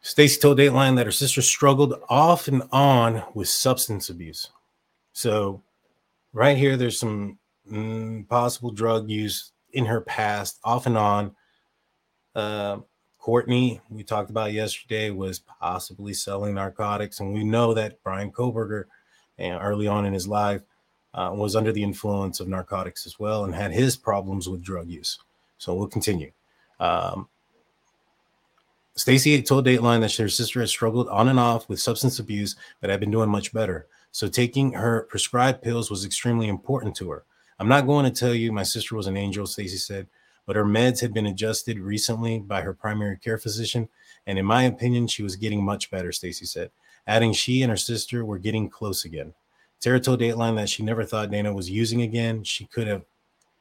Stacy 0.00 0.40
told 0.40 0.58
Dateline 0.58 0.96
that 0.96 1.06
her 1.06 1.12
sister 1.12 1.42
struggled 1.42 1.94
off 2.08 2.48
and 2.48 2.62
on 2.72 3.22
with 3.34 3.48
substance 3.48 4.08
abuse. 4.08 4.48
So, 5.12 5.62
right 6.32 6.56
here, 6.56 6.76
there's 6.76 6.98
some 6.98 7.38
mm, 7.70 8.26
possible 8.28 8.70
drug 8.70 9.08
use 9.08 9.52
in 9.74 9.84
her 9.84 10.00
past, 10.00 10.58
off 10.64 10.86
and 10.86 10.96
on. 10.96 11.36
Uh, 12.34 12.78
Kortne, 13.22 13.80
we 13.88 14.02
talked 14.02 14.30
about 14.30 14.52
yesterday, 14.52 15.10
was 15.10 15.38
possibly 15.38 16.12
selling 16.12 16.54
narcotics, 16.54 17.20
and 17.20 17.32
we 17.32 17.44
know 17.44 17.72
that 17.72 18.02
Bryan 18.02 18.32
Kohberger, 18.32 18.84
uh, 19.38 19.58
early 19.60 19.86
on 19.86 20.04
in 20.06 20.12
his 20.12 20.26
life, 20.26 20.62
uh, 21.14 21.30
was 21.32 21.54
under 21.54 21.72
the 21.72 21.82
influence 21.82 22.40
of 22.40 22.48
narcotics 22.48 23.06
as 23.06 23.20
well 23.20 23.44
and 23.44 23.54
had 23.54 23.70
his 23.70 23.96
problems 23.96 24.48
with 24.48 24.62
drug 24.62 24.88
use. 24.88 25.18
So 25.58 25.74
we'll 25.74 25.86
continue. 25.86 26.32
Um, 26.80 27.28
Stacy 28.94 29.40
told 29.42 29.66
Dateline 29.66 30.00
that 30.00 30.16
her 30.16 30.28
sister 30.28 30.60
had 30.60 30.68
struggled 30.68 31.08
on 31.08 31.28
and 31.28 31.38
off 31.38 31.68
with 31.68 31.80
substance 31.80 32.18
abuse, 32.18 32.56
but 32.80 32.90
had 32.90 33.00
been 33.00 33.10
doing 33.10 33.30
much 33.30 33.52
better. 33.52 33.86
So 34.10 34.28
taking 34.28 34.72
her 34.72 35.02
prescribed 35.02 35.62
pills 35.62 35.90
was 35.90 36.04
extremely 36.04 36.48
important 36.48 36.96
to 36.96 37.10
her. 37.10 37.24
I'm 37.58 37.68
not 37.68 37.86
going 37.86 38.04
to 38.04 38.10
tell 38.10 38.34
you 38.34 38.52
my 38.52 38.64
sister 38.64 38.96
was 38.96 39.06
an 39.06 39.16
angel, 39.16 39.46
Stacy 39.46 39.76
said, 39.76 40.08
but 40.46 40.56
her 40.56 40.64
meds 40.64 41.00
had 41.00 41.14
been 41.14 41.26
adjusted 41.26 41.78
recently 41.78 42.38
by 42.38 42.62
her 42.62 42.72
primary 42.72 43.16
care 43.16 43.38
physician, 43.38 43.88
and 44.26 44.38
in 44.38 44.44
my 44.44 44.64
opinion, 44.64 45.06
she 45.06 45.22
was 45.22 45.36
getting 45.36 45.64
much 45.64 45.90
better, 45.90 46.12
Stacy 46.12 46.44
said, 46.44 46.70
adding 47.06 47.32
she 47.32 47.62
and 47.62 47.70
her 47.70 47.76
sister 47.76 48.24
were 48.24 48.38
getting 48.38 48.68
close 48.68 49.04
again. 49.04 49.34
Tara 49.80 49.98
told 49.98 50.20
Dateline 50.20 50.56
that 50.56 50.68
she 50.68 50.84
never 50.84 51.04
thought 51.04 51.30
Dana 51.30 51.52
was 51.52 51.68
using 51.68 52.02
again. 52.02 52.44
She 52.44 52.66
could 52.66 52.86
have 52.86 53.04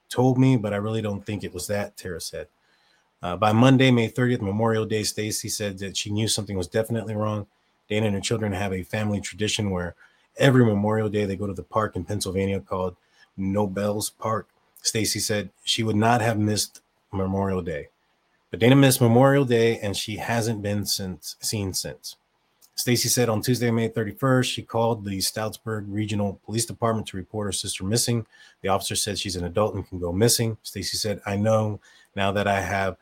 told 0.08 0.38
me, 0.38 0.56
but 0.56 0.74
I 0.74 0.78
really 0.78 1.02
don't 1.02 1.26
think 1.26 1.44
it 1.44 1.54
was 1.54 1.68
that, 1.68 1.98
Tara 1.98 2.22
said. 2.22 2.48
Uh, 3.24 3.36
by 3.36 3.52
Monday, 3.52 3.90
May 3.90 4.10
30th, 4.10 4.42
Memorial 4.42 4.86
Day, 4.86 5.04
Stacy 5.04 5.50
said 5.50 5.80
that 5.80 5.98
she 5.98 6.12
knew 6.12 6.28
something 6.28 6.58
was 6.58 6.68
definitely 6.68 7.16
wrong. 7.16 7.48
Dana 7.90 8.08
and 8.08 8.16
her 8.16 8.22
children 8.22 8.52
have 8.52 8.74
a 8.74 8.84
family 8.84 9.20
tradition 9.20 9.70
where 9.70 9.96
every 10.38 10.66
Memorial 10.66 11.10
Day 11.10 11.26
they 11.26 11.36
go 11.36 11.48
to 11.48 11.54
the 11.54 11.64
park 11.64 11.96
in 11.96 12.06
Pennsylvania 12.06 12.60
called 12.60 12.96
Nobel's 13.38 14.10
Park. 14.10 14.48
Stacy 14.82 15.20
said 15.20 15.50
she 15.64 15.84
would 15.84 15.96
not 15.96 16.22
have 16.22 16.38
missed 16.38 16.82
Memorial 17.12 17.62
Day. 17.62 17.90
But 18.50 18.60
Dana 18.60 18.76
missed 18.76 19.02
Memorial 19.02 19.46
Day 19.46 19.80
and 19.80 19.96
she 19.96 20.18
hasn't 20.18 20.62
been 20.62 20.86
since 20.86 21.36
seen 21.40 21.74
since. 21.74 22.18
Stacy 22.76 23.10
said 23.10 23.30
on 23.30 23.42
Tuesday, 23.42 23.70
May 23.70 23.90
31st, 23.90 24.46
she 24.46 24.64
called 24.64 25.06
the 25.06 25.22
Stroudsburg 25.22 25.86
Regional 25.88 26.40
Police 26.46 26.66
Department 26.66 27.08
to 27.08 27.18
report 27.18 27.48
her 27.48 27.52
sister 27.52 27.84
missing. 27.84 28.26
The 28.62 28.70
officer 28.70 28.96
said 28.96 29.20
she's 29.20 29.36
an 29.36 29.46
adult 29.46 29.76
and 29.76 29.88
can 29.88 30.00
go 30.00 30.12
missing. 30.12 30.58
Stacy 30.64 30.98
said, 30.98 31.22
I 31.26 31.38
know 31.38 31.80
now 32.16 32.32
that 32.32 32.48
I 32.48 32.60
have 32.60 32.98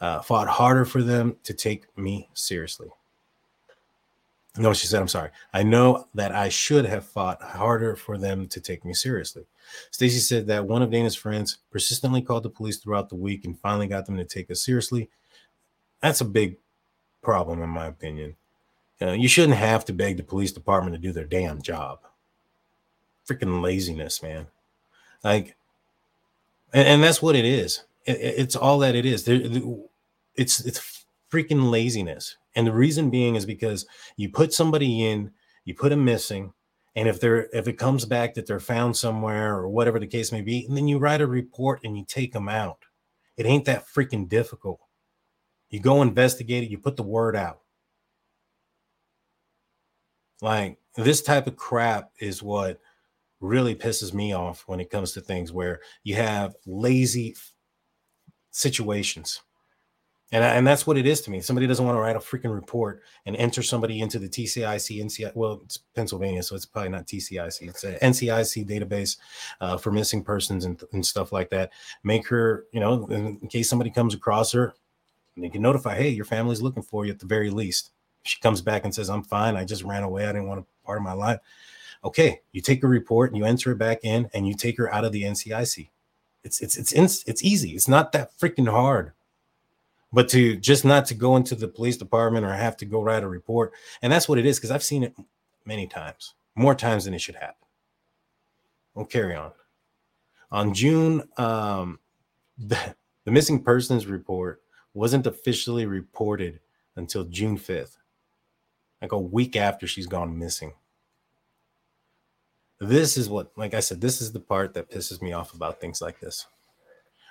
uh, 0.00 0.22
fought 0.22 0.48
harder 0.48 0.84
for 0.84 1.02
them 1.02 1.36
to 1.44 1.54
take 1.54 1.86
me 1.96 2.28
seriously. 2.34 2.88
No, 4.58 4.72
she 4.72 4.86
said, 4.86 5.00
I'm 5.00 5.08
sorry. 5.08 5.30
I 5.54 5.62
know 5.62 6.08
that 6.14 6.32
I 6.32 6.48
should 6.48 6.84
have 6.84 7.06
fought 7.06 7.40
harder 7.40 7.94
for 7.94 8.18
them 8.18 8.48
to 8.48 8.60
take 8.60 8.84
me 8.84 8.92
seriously. 8.92 9.44
Stacy 9.92 10.18
said 10.18 10.48
that 10.48 10.66
one 10.66 10.82
of 10.82 10.90
Dana's 10.90 11.14
friends 11.14 11.58
persistently 11.70 12.20
called 12.20 12.42
the 12.42 12.50
police 12.50 12.78
throughout 12.78 13.08
the 13.08 13.14
week 13.14 13.44
and 13.44 13.58
finally 13.58 13.86
got 13.86 14.06
them 14.06 14.16
to 14.16 14.24
take 14.24 14.50
us 14.50 14.62
seriously. 14.62 15.08
That's 16.02 16.20
a 16.20 16.24
big 16.24 16.56
problem, 17.22 17.62
in 17.62 17.68
my 17.70 17.86
opinion. 17.86 18.34
Uh, 19.00 19.12
you 19.12 19.28
shouldn't 19.28 19.56
have 19.56 19.84
to 19.84 19.92
beg 19.92 20.16
the 20.16 20.22
police 20.22 20.52
department 20.52 20.94
to 20.94 21.00
do 21.00 21.12
their 21.12 21.24
damn 21.24 21.62
job. 21.62 22.00
Freaking 23.28 23.62
laziness, 23.62 24.22
man. 24.22 24.48
Like, 25.22 25.56
and, 26.72 26.88
and 26.88 27.02
that's 27.02 27.22
what 27.22 27.36
it 27.36 27.44
is. 27.44 27.84
It, 28.04 28.18
it's 28.20 28.56
all 28.56 28.80
that 28.80 28.94
it 28.96 29.06
is. 29.06 29.24
There, 29.24 29.40
it's 30.34 30.60
it's 30.60 30.99
freaking 31.30 31.70
laziness, 31.70 32.36
and 32.54 32.66
the 32.66 32.72
reason 32.72 33.10
being 33.10 33.36
is 33.36 33.46
because 33.46 33.86
you 34.16 34.28
put 34.30 34.52
somebody 34.52 35.04
in, 35.06 35.30
you 35.64 35.74
put 35.74 35.90
them 35.90 36.04
missing, 36.04 36.52
and 36.96 37.08
if 37.08 37.20
they're 37.20 37.48
if 37.52 37.68
it 37.68 37.74
comes 37.74 38.04
back 38.04 38.34
that 38.34 38.46
they're 38.46 38.60
found 38.60 38.96
somewhere 38.96 39.56
or 39.56 39.68
whatever 39.68 39.98
the 39.98 40.06
case 40.06 40.32
may 40.32 40.42
be, 40.42 40.66
and 40.66 40.76
then 40.76 40.88
you 40.88 40.98
write 40.98 41.20
a 41.20 41.26
report 41.26 41.80
and 41.84 41.96
you 41.96 42.04
take 42.06 42.32
them 42.32 42.48
out. 42.48 42.84
It 43.36 43.46
ain't 43.46 43.64
that 43.66 43.86
freaking 43.86 44.28
difficult. 44.28 44.80
You 45.70 45.80
go 45.80 46.02
investigate 46.02 46.64
it, 46.64 46.70
you 46.70 46.78
put 46.78 46.96
the 46.96 47.02
word 47.02 47.36
out. 47.36 47.60
Like 50.42 50.78
this 50.96 51.22
type 51.22 51.46
of 51.46 51.56
crap 51.56 52.10
is 52.18 52.42
what 52.42 52.80
really 53.40 53.74
pisses 53.74 54.12
me 54.12 54.34
off 54.34 54.64
when 54.66 54.80
it 54.80 54.90
comes 54.90 55.12
to 55.12 55.20
things 55.20 55.52
where 55.52 55.80
you 56.02 56.14
have 56.16 56.54
lazy 56.66 57.36
situations. 58.50 59.40
And, 60.32 60.44
and 60.44 60.66
that's 60.66 60.86
what 60.86 60.96
it 60.96 61.06
is 61.06 61.20
to 61.22 61.30
me. 61.30 61.40
Somebody 61.40 61.66
doesn't 61.66 61.84
want 61.84 61.96
to 61.96 62.00
write 62.00 62.14
a 62.14 62.20
freaking 62.20 62.54
report 62.54 63.02
and 63.26 63.34
enter 63.36 63.62
somebody 63.62 64.00
into 64.00 64.18
the 64.18 64.28
TCIC, 64.28 65.02
NCI, 65.04 65.34
well, 65.34 65.60
it's 65.64 65.78
Pennsylvania, 65.94 66.42
so 66.42 66.54
it's 66.54 66.66
probably 66.66 66.90
not 66.90 67.06
TCIC. 67.06 67.68
It's 67.68 67.82
an 67.82 67.96
NCIC 67.96 68.68
database 68.68 69.16
uh, 69.60 69.76
for 69.76 69.90
missing 69.90 70.22
persons 70.22 70.64
and, 70.64 70.80
and 70.92 71.04
stuff 71.04 71.32
like 71.32 71.50
that. 71.50 71.72
Make 72.04 72.28
her, 72.28 72.66
you 72.72 72.78
know, 72.78 73.06
in 73.06 73.48
case 73.48 73.68
somebody 73.68 73.90
comes 73.90 74.14
across 74.14 74.52
her, 74.52 74.74
they 75.36 75.48
can 75.48 75.62
notify, 75.62 75.96
hey, 75.96 76.10
your 76.10 76.24
family's 76.24 76.62
looking 76.62 76.82
for 76.82 77.04
you 77.04 77.12
at 77.12 77.18
the 77.18 77.26
very 77.26 77.50
least. 77.50 77.90
She 78.22 78.38
comes 78.40 78.60
back 78.60 78.84
and 78.84 78.94
says, 78.94 79.10
I'm 79.10 79.22
fine, 79.22 79.56
I 79.56 79.64
just 79.64 79.82
ran 79.82 80.02
away, 80.02 80.26
I 80.26 80.32
didn't 80.32 80.48
want 80.48 80.60
a 80.60 80.86
part 80.86 80.98
of 80.98 81.04
my 81.04 81.12
life. 81.12 81.40
Okay, 82.04 82.40
you 82.52 82.60
take 82.60 82.84
a 82.84 82.88
report 82.88 83.30
and 83.30 83.38
you 83.38 83.44
enter 83.44 83.72
it 83.72 83.78
back 83.78 84.00
in 84.04 84.30
and 84.32 84.46
you 84.46 84.54
take 84.54 84.78
her 84.78 84.92
out 84.92 85.04
of 85.04 85.12
the 85.12 85.22
NCIC. 85.22 85.88
It's 86.42 86.60
it's 86.62 86.76
it's 86.92 87.22
it's 87.26 87.44
easy. 87.44 87.72
It's 87.72 87.88
not 87.88 88.12
that 88.12 88.30
freaking 88.38 88.70
hard 88.70 89.12
but 90.12 90.28
to 90.28 90.56
just 90.56 90.84
not 90.84 91.06
to 91.06 91.14
go 91.14 91.36
into 91.36 91.54
the 91.54 91.68
police 91.68 91.96
department 91.96 92.44
or 92.44 92.52
have 92.52 92.76
to 92.76 92.84
go 92.84 93.02
write 93.02 93.22
a 93.22 93.28
report 93.28 93.72
and 94.02 94.12
that's 94.12 94.28
what 94.28 94.38
it 94.38 94.46
is 94.46 94.58
because 94.58 94.70
i've 94.70 94.82
seen 94.82 95.02
it 95.02 95.14
many 95.64 95.86
times 95.86 96.34
more 96.54 96.74
times 96.74 97.04
than 97.04 97.14
it 97.14 97.20
should 97.20 97.36
happen. 97.36 97.66
We'll 98.94 99.06
carry 99.06 99.34
on. 99.34 99.52
On 100.50 100.74
june 100.74 101.22
um, 101.36 102.00
the, 102.58 102.76
the 103.24 103.30
missing 103.30 103.62
persons 103.62 104.06
report 104.06 104.62
wasn't 104.92 105.26
officially 105.26 105.86
reported 105.86 106.60
until 106.96 107.24
june 107.24 107.56
5th 107.56 107.96
like 109.00 109.12
a 109.12 109.18
week 109.18 109.56
after 109.56 109.86
she's 109.86 110.06
gone 110.06 110.38
missing. 110.38 110.74
This 112.80 113.16
is 113.16 113.28
what 113.28 113.52
like 113.56 113.74
i 113.74 113.80
said 113.80 114.00
this 114.00 114.20
is 114.20 114.32
the 114.32 114.40
part 114.40 114.74
that 114.74 114.90
pisses 114.90 115.22
me 115.22 115.32
off 115.32 115.54
about 115.54 115.80
things 115.80 116.02
like 116.02 116.18
this 116.20 116.46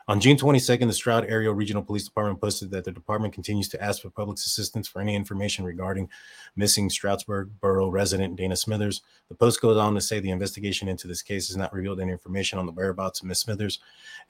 on 0.09 0.19
June 0.19 0.35
22nd, 0.35 0.87
the 0.87 0.93
Stroud 0.93 1.25
Area 1.25 1.51
Regional 1.53 1.83
Police 1.83 2.05
Department 2.05 2.41
posted 2.41 2.71
that 2.71 2.83
the 2.83 2.91
department 2.91 3.31
continues 3.31 3.69
to 3.69 3.83
ask 3.83 4.01
for 4.01 4.09
public 4.09 4.39
assistance 4.39 4.87
for 4.87 5.01
any 5.01 5.13
information 5.13 5.63
regarding 5.63 6.09
missing 6.55 6.89
Stroudsburg 6.89 7.51
Borough 7.61 7.89
resident 7.89 8.35
Dana 8.35 8.55
Smithers. 8.55 9.03
The 9.27 9.35
post 9.35 9.61
goes 9.61 9.77
on 9.77 9.93
to 9.93 10.01
say 10.01 10.19
the 10.19 10.31
investigation 10.31 10.87
into 10.87 11.07
this 11.07 11.21
case 11.21 11.47
has 11.49 11.57
not 11.57 11.71
revealed 11.71 11.99
any 11.99 12.11
information 12.11 12.57
on 12.57 12.65
the 12.65 12.71
whereabouts 12.71 13.21
of 13.21 13.27
Miss 13.27 13.41
Smithers 13.41 13.77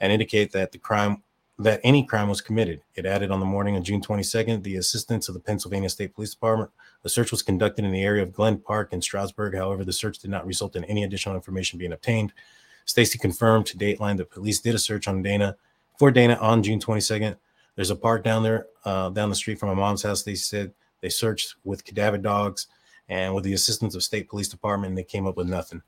and 0.01 0.11
indicate 0.11 0.51
that 0.51 0.73
the 0.73 0.77
crime 0.77 1.23
that 1.59 1.79
any 1.85 2.05
crime 2.05 2.27
was 2.27 2.41
committed. 2.41 2.81
It 2.95 3.05
added 3.05 3.31
on 3.31 3.39
the 3.39 3.45
morning 3.45 3.77
of 3.77 3.83
June 3.83 4.01
22nd, 4.01 4.63
the 4.63 4.75
assistance 4.75 5.29
of 5.29 5.33
the 5.33 5.39
Pennsylvania 5.39 5.89
State 5.89 6.13
Police 6.13 6.31
Department. 6.31 6.71
A 7.05 7.09
search 7.09 7.31
was 7.31 7.41
conducted 7.41 7.85
in 7.85 7.91
the 7.91 8.03
area 8.03 8.23
of 8.23 8.33
Glen 8.33 8.57
Park 8.57 8.91
in 8.91 9.01
Stroudsburg. 9.01 9.55
However, 9.55 9.85
the 9.85 9.93
search 9.93 10.19
did 10.19 10.29
not 10.29 10.45
result 10.45 10.75
in 10.75 10.83
any 10.85 11.05
additional 11.05 11.35
information 11.35 11.79
being 11.79 11.93
obtained. 11.93 12.33
Stacy 12.83 13.17
confirmed 13.17 13.65
to 13.67 13.77
Dateline 13.77 14.17
that 14.17 14.31
police 14.31 14.59
did 14.59 14.75
a 14.75 14.79
search 14.79 15.07
on 15.07 15.21
Dana 15.21 15.55
for 15.99 16.09
Dana 16.09 16.35
on 16.35 16.63
June 16.63 16.79
22nd. 16.79 17.35
There's 17.75 17.89
a 17.91 17.95
park 17.95 18.23
down 18.23 18.41
there, 18.41 18.67
uh, 18.85 19.09
down 19.09 19.29
the 19.29 19.35
street 19.35 19.59
from 19.59 19.69
my 19.69 19.75
mom's 19.75 20.01
house. 20.01 20.23
They 20.23 20.35
said 20.35 20.73
they 21.01 21.09
searched 21.09 21.55
with 21.65 21.83
cadaver 21.83 22.17
dogs 22.17 22.67
and 23.09 23.35
with 23.35 23.43
the 23.43 23.53
assistance 23.53 23.95
of 23.95 24.03
state 24.03 24.29
police 24.29 24.47
department, 24.47 24.95
they 24.95 25.03
came 25.03 25.27
up 25.27 25.35
with 25.35 25.47
nothing. 25.47 25.81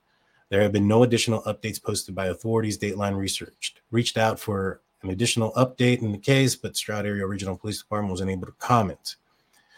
There 0.49 0.61
have 0.61 0.73
been 0.73 0.87
no 0.87 1.03
additional 1.03 1.41
updates 1.43 1.81
posted 1.81 2.13
by 2.13 2.25
authorities. 2.25 2.77
Dateline 2.77 3.15
researched 3.15 3.79
reached 3.89 4.17
out 4.17 4.37
for 4.37 4.81
an 5.01 5.09
additional 5.09 5.53
update 5.53 6.01
in 6.01 6.11
the 6.11 6.17
case, 6.17 6.55
but 6.55 6.75
Stroud 6.75 7.05
Area 7.05 7.25
Regional 7.25 7.57
Police 7.57 7.81
Department 7.81 8.11
was 8.11 8.21
unable 8.21 8.47
to 8.47 8.53
comment. 8.53 9.15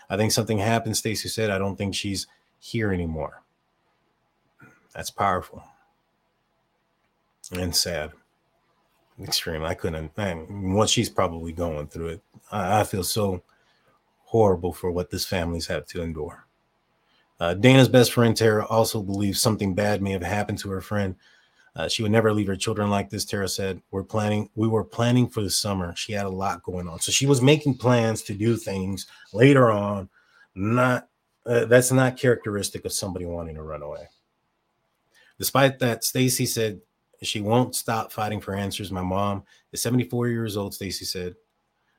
I 0.10 0.18
think 0.18 0.32
something 0.32 0.58
happened. 0.58 0.98
Stacy 0.98 1.30
said, 1.30 1.52
"I 1.52 1.60
don't 1.60 1.76
think 1.76 1.94
she's 1.94 2.26
here 2.60 2.92
anymore." 2.92 3.44
That's 4.96 5.12
powerful 5.12 5.64
and 7.52 7.76
sad 7.76 8.14
extreme. 9.22 9.64
I 9.64 9.74
couldn't. 9.74 10.16
Man, 10.18 10.74
what 10.74 10.90
she's 10.90 11.10
probably 11.10 11.52
going 11.52 11.88
through 11.88 12.08
it, 12.08 12.22
I, 12.52 12.82
I, 12.82 12.84
feel 12.84 13.04
so 13.04 13.44
horrible 14.24 14.74
for 14.74 14.92
what 14.92 15.10
this 15.10 15.26
family's 15.26 15.68
had 15.68 15.88
to 15.88 16.02
endure. 16.02 16.46
Uh, 17.40 17.54
Dana's 17.54 17.90
best 17.90 18.14
friend 18.14 18.36
Tara 18.36 18.66
also 18.66 19.02
believes 19.02 19.42
something 19.42 19.74
bad 19.74 20.02
may 20.02 20.12
have 20.12 20.24
happened 20.24 20.60
to 20.60 20.70
her 20.70 20.82
friend. 20.82 21.16
Uh, 21.76 21.88
she 21.88 22.04
would 22.04 22.12
never 22.12 22.32
leave 22.32 22.48
her 22.48 22.56
children 22.56 22.90
like 22.90 23.10
this. 23.10 23.26
Tara 23.26 23.48
said, 23.48 23.82
"We're 23.92 24.04
planning. 24.04 24.50
We 24.56 24.68
were 24.68 24.84
planning 24.84 25.28
for 25.28 25.42
the 25.42 25.50
summer. 25.50 25.96
She 25.96 26.14
had 26.14 26.26
a 26.26 26.30
lot 26.30 26.64
going 26.64 26.88
on, 26.88 27.00
so 27.00 27.12
she 27.12 27.26
was 27.26 27.42
making 27.42 27.78
plans 27.78 28.22
to 28.24 28.34
do 28.34 28.58
things 28.58 29.08
later 29.34 29.72
on. 29.72 30.10
Not 30.54 31.08
uh, 31.46 31.66
that's 31.66 31.92
not 31.92 32.18
characteristic 32.18 32.86
of 32.86 32.94
somebody 32.94 33.26
wanting 33.26 33.56
to 33.56 33.64
run 33.64 33.82
away." 33.82 34.08
Despite 35.40 35.80
that, 35.80 36.04
Stacy 36.04 36.46
said 36.46 36.80
she 37.26 37.42
won't 37.42 37.76
stop 37.76 38.12
fighting 38.12 38.42
for 38.42 38.56
answers. 38.56 38.92
My 38.92 39.02
mom 39.02 39.44
is 39.72 39.82
74 39.82 40.30
years 40.30 40.58
old, 40.58 40.74
Stacy 40.74 41.06
said. 41.06 41.36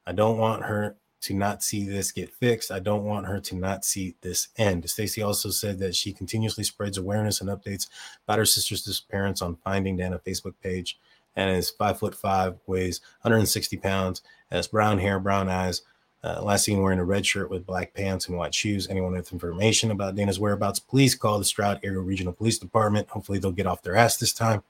I 0.07 0.13
don't 0.13 0.39
want 0.39 0.65
her 0.65 0.97
to 1.23 1.35
not 1.35 1.63
see 1.63 1.89
this 1.89 2.13
get 2.13 2.31
fixed. 2.35 2.71
I 2.71 2.81
don't 2.81 3.05
want 3.05 3.27
her 3.27 3.41
to 3.41 3.57
not 3.57 3.85
see 3.85 4.15
this 4.21 4.49
end. 4.59 4.89
Stacy 4.89 5.23
also 5.23 5.49
said 5.49 5.79
that 5.79 5.95
she 5.95 6.13
continuously 6.13 6.65
spreads 6.65 6.99
awareness 6.99 7.41
and 7.41 7.49
updates 7.49 7.89
about 8.27 8.39
her 8.39 8.45
sister's 8.45 8.85
disappearance 8.85 9.41
on 9.41 9.57
Finding 9.57 9.97
Dana 9.97 10.19
Facebook 10.19 10.55
page 10.63 10.99
and 11.35 11.51
is 11.51 11.71
five 11.71 11.99
foot 11.99 12.15
five, 12.15 12.57
weighs 12.67 13.01
160 13.23 13.79
pounds, 13.79 14.23
has 14.51 14.69
brown 14.69 14.99
hair, 14.99 15.19
brown 15.19 15.49
eyes. 15.49 15.83
Uh, 16.23 16.43
last 16.43 16.65
seen 16.65 16.81
wearing 16.81 16.99
a 16.99 17.05
red 17.05 17.25
shirt 17.25 17.51
with 17.51 17.67
black 17.67 17.93
pants 17.93 18.29
and 18.29 18.37
white 18.37 18.55
shoes. 18.55 18.89
Anyone 18.89 19.13
with 19.13 19.33
information 19.33 19.91
about 19.91 20.15
Dana's 20.15 20.41
whereabouts, 20.41 20.79
please 20.79 21.15
call 21.15 21.39
the 21.39 21.45
Stroud 21.45 21.81
Area 21.83 22.01
Regional 22.01 22.33
Police 22.33 22.59
Department. 22.59 23.09
Hopefully, 23.11 23.39
they'll 23.39 23.53
get 23.53 23.67
off 23.67 23.83
their 23.83 23.97
ass 23.97 24.17
this 24.17 24.33
time 24.33 24.63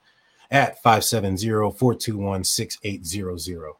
at 0.50 0.82
570-421-6800. 0.82 3.72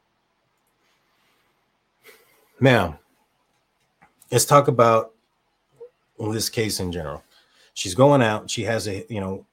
Now, 2.59 2.99
let's 4.31 4.45
talk 4.45 4.67
about 4.67 5.13
this 6.19 6.49
case 6.49 6.79
in 6.79 6.91
general. 6.91 7.23
She's 7.73 7.95
going 7.95 8.21
out. 8.21 8.47
She 8.49 8.63
has 8.63 8.87
a, 8.87 9.05
you 9.09 9.19
know, 9.19 9.45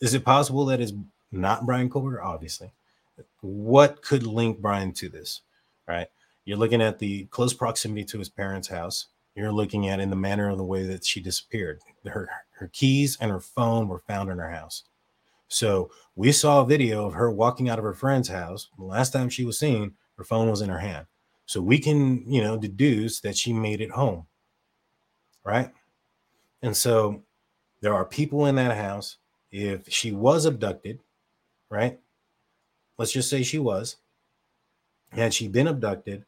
is 0.00 0.14
it 0.14 0.24
possible 0.24 0.64
that 0.66 0.80
it's 0.80 0.92
not 1.32 1.66
Bryan 1.66 1.88
Kohberger? 1.88 2.22
Obviously. 2.22 2.70
What 3.40 4.02
could 4.02 4.26
link 4.26 4.60
Bryan 4.60 4.92
to 4.92 5.08
this? 5.08 5.40
Right. 5.86 6.08
You're 6.44 6.58
looking 6.58 6.82
at 6.82 6.98
the 6.98 7.24
close 7.26 7.54
proximity 7.54 8.04
to 8.04 8.18
his 8.18 8.28
parents' 8.28 8.68
house. 8.68 9.06
You're 9.34 9.52
looking 9.52 9.88
at 9.88 10.00
in 10.00 10.10
the 10.10 10.16
manner 10.16 10.50
of 10.50 10.58
the 10.58 10.64
way 10.64 10.84
that 10.84 11.04
she 11.04 11.20
disappeared. 11.20 11.80
Her 12.04 12.28
her 12.52 12.68
keys 12.72 13.16
and 13.20 13.30
her 13.30 13.40
phone 13.40 13.88
were 13.88 14.00
found 14.00 14.30
in 14.30 14.38
her 14.38 14.50
house. 14.50 14.84
So 15.48 15.90
we 16.14 16.32
saw 16.32 16.60
a 16.60 16.66
video 16.66 17.06
of 17.06 17.14
her 17.14 17.30
walking 17.30 17.68
out 17.68 17.78
of 17.78 17.84
her 17.84 17.94
friend's 17.94 18.28
house. 18.28 18.68
The 18.78 18.84
last 18.84 19.12
time 19.12 19.28
she 19.28 19.44
was 19.44 19.58
seen, 19.58 19.94
her 20.16 20.24
phone 20.24 20.50
was 20.50 20.60
in 20.60 20.68
her 20.68 20.78
hand. 20.78 21.06
So 21.46 21.60
we 21.60 21.78
can, 21.78 22.30
you 22.30 22.42
know, 22.42 22.58
deduce 22.58 23.20
that 23.20 23.36
she 23.36 23.52
made 23.52 23.80
it 23.80 23.90
home. 23.90 24.26
Right. 25.44 25.70
And 26.62 26.76
so 26.76 27.22
there 27.80 27.94
are 27.94 28.04
people 28.04 28.46
in 28.46 28.56
that 28.56 28.76
house. 28.76 29.16
If 29.50 29.88
she 29.88 30.12
was 30.12 30.44
abducted, 30.44 31.00
right? 31.70 31.98
Let's 32.98 33.12
just 33.12 33.30
say 33.30 33.42
she 33.42 33.58
was. 33.58 33.96
Had 35.10 35.32
she 35.32 35.48
been 35.48 35.68
abducted, 35.68 36.26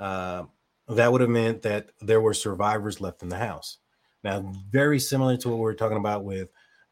uh, 0.00 0.44
that 0.88 1.12
would 1.12 1.20
have 1.20 1.30
meant 1.30 1.62
that 1.62 1.90
there 2.00 2.20
were 2.20 2.34
survivors 2.34 3.00
left 3.00 3.22
in 3.22 3.28
the 3.28 3.36
house. 3.36 3.78
Now, 4.24 4.52
very 4.70 4.98
similar 4.98 5.36
to 5.36 5.48
what 5.50 5.58
we 5.58 5.62
were 5.62 5.74
talking 5.74 5.98
about 5.98 6.24
with 6.24 6.48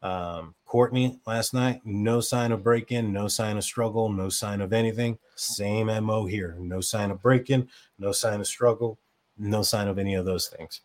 um, 0.07 0.55
Kortne 0.69 1.19
last 1.27 1.53
night, 1.53 1.81
no 1.85 2.21
sign 2.21 2.53
of 2.53 2.63
break 2.63 2.93
in, 2.93 3.13
no 3.13 3.27
sign 3.27 3.57
of 3.57 3.65
struggle, 3.65 4.09
no 4.09 4.29
sign 4.29 4.61
of 4.61 4.73
anything. 4.73 5.19
Same 5.35 5.87
MO 6.05 6.27
here. 6.27 6.57
No 6.61 6.81
sign 6.81 7.11
of 7.11 7.21
break 7.21 7.51
in, 7.51 7.69
no 7.99 8.13
sign 8.13 8.41
of 8.41 8.47
struggle, 8.47 8.99
no 9.37 9.63
sign 9.63 9.89
of 9.89 9.99
any 9.99 10.15
of 10.15 10.25
those 10.25 10.47
things. 10.49 10.81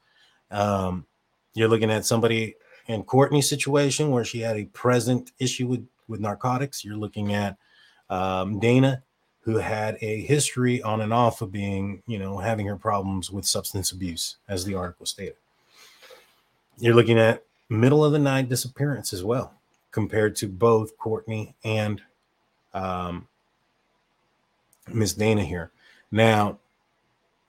Um, 0.50 1.06
you're 1.54 1.68
looking 1.68 1.92
at 1.92 2.06
somebody 2.06 2.56
in 2.88 3.04
Kortne's 3.04 3.48
situation 3.48 4.10
where 4.10 4.26
she 4.26 4.40
had 4.40 4.58
a 4.58 4.66
present 4.66 5.32
issue 5.40 5.68
with, 5.68 5.88
with 6.08 6.20
narcotics. 6.20 6.84
You're 6.84 6.98
looking 6.98 7.34
at 7.34 7.58
um, 8.10 8.60
Dana, 8.60 9.04
who 9.42 9.58
had 9.58 9.98
a 10.02 10.22
history 10.22 10.82
on 10.82 11.02
and 11.02 11.14
off 11.14 11.42
of 11.42 11.52
being, 11.52 12.02
you 12.08 12.18
know, 12.18 12.40
having 12.40 12.66
her 12.66 12.76
problems 12.76 13.30
with 13.30 13.46
substance 13.46 13.92
abuse, 13.92 14.38
as 14.48 14.66
the 14.66 14.76
article 14.76 15.06
stated. 15.06 15.36
You're 16.78 16.96
looking 16.96 17.20
at 17.20 17.44
middle 17.72 18.04
of 18.04 18.12
the 18.12 18.20
night 18.20 18.50
disappearance 18.50 19.14
as 19.14 19.24
well, 19.24 19.54
compared 19.92 20.36
to 20.36 20.48
both 20.48 20.98
Kortne 20.98 21.54
and 21.64 22.02
um, 22.74 23.28
Miss 24.90 25.14
Dana 25.14 25.44
here. 25.44 25.72
Now, 26.12 26.60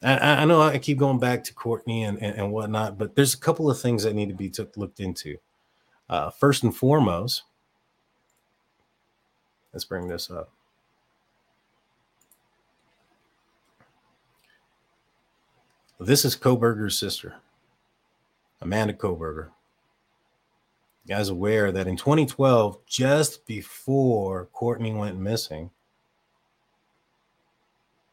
I, 0.00 0.42
I, 0.42 0.44
know 0.44 0.62
I 0.62 0.78
keep 0.78 0.98
going 0.98 1.18
back 1.18 1.42
to 1.44 1.54
Kortne 1.54 2.08
and, 2.08 2.22
and, 2.22 2.36
and, 2.36 2.52
whatnot, 2.52 2.98
but 2.98 3.16
there's 3.16 3.34
a 3.34 3.38
couple 3.38 3.68
of 3.68 3.80
things 3.80 4.04
that 4.04 4.14
need 4.14 4.28
to 4.28 4.34
be 4.34 4.48
took, 4.48 4.76
looked 4.76 5.00
into. 5.00 5.38
Uh, 6.08 6.30
first 6.30 6.62
and 6.62 6.74
foremost, 6.74 7.42
let's 9.72 9.84
bring 9.84 10.06
this 10.06 10.30
up. 10.30 10.50
This 15.98 16.24
is 16.24 16.36
Kohberger's 16.36 16.98
sister, 16.98 17.36
Amanda 18.60 18.92
Kohberger. 18.92 19.50
Guys 21.08 21.28
aware 21.28 21.72
that 21.72 21.88
in 21.88 21.96
2012, 21.96 22.86
just 22.86 23.44
before 23.44 24.48
Kortne 24.54 24.96
went 24.96 25.18
missing, 25.18 25.70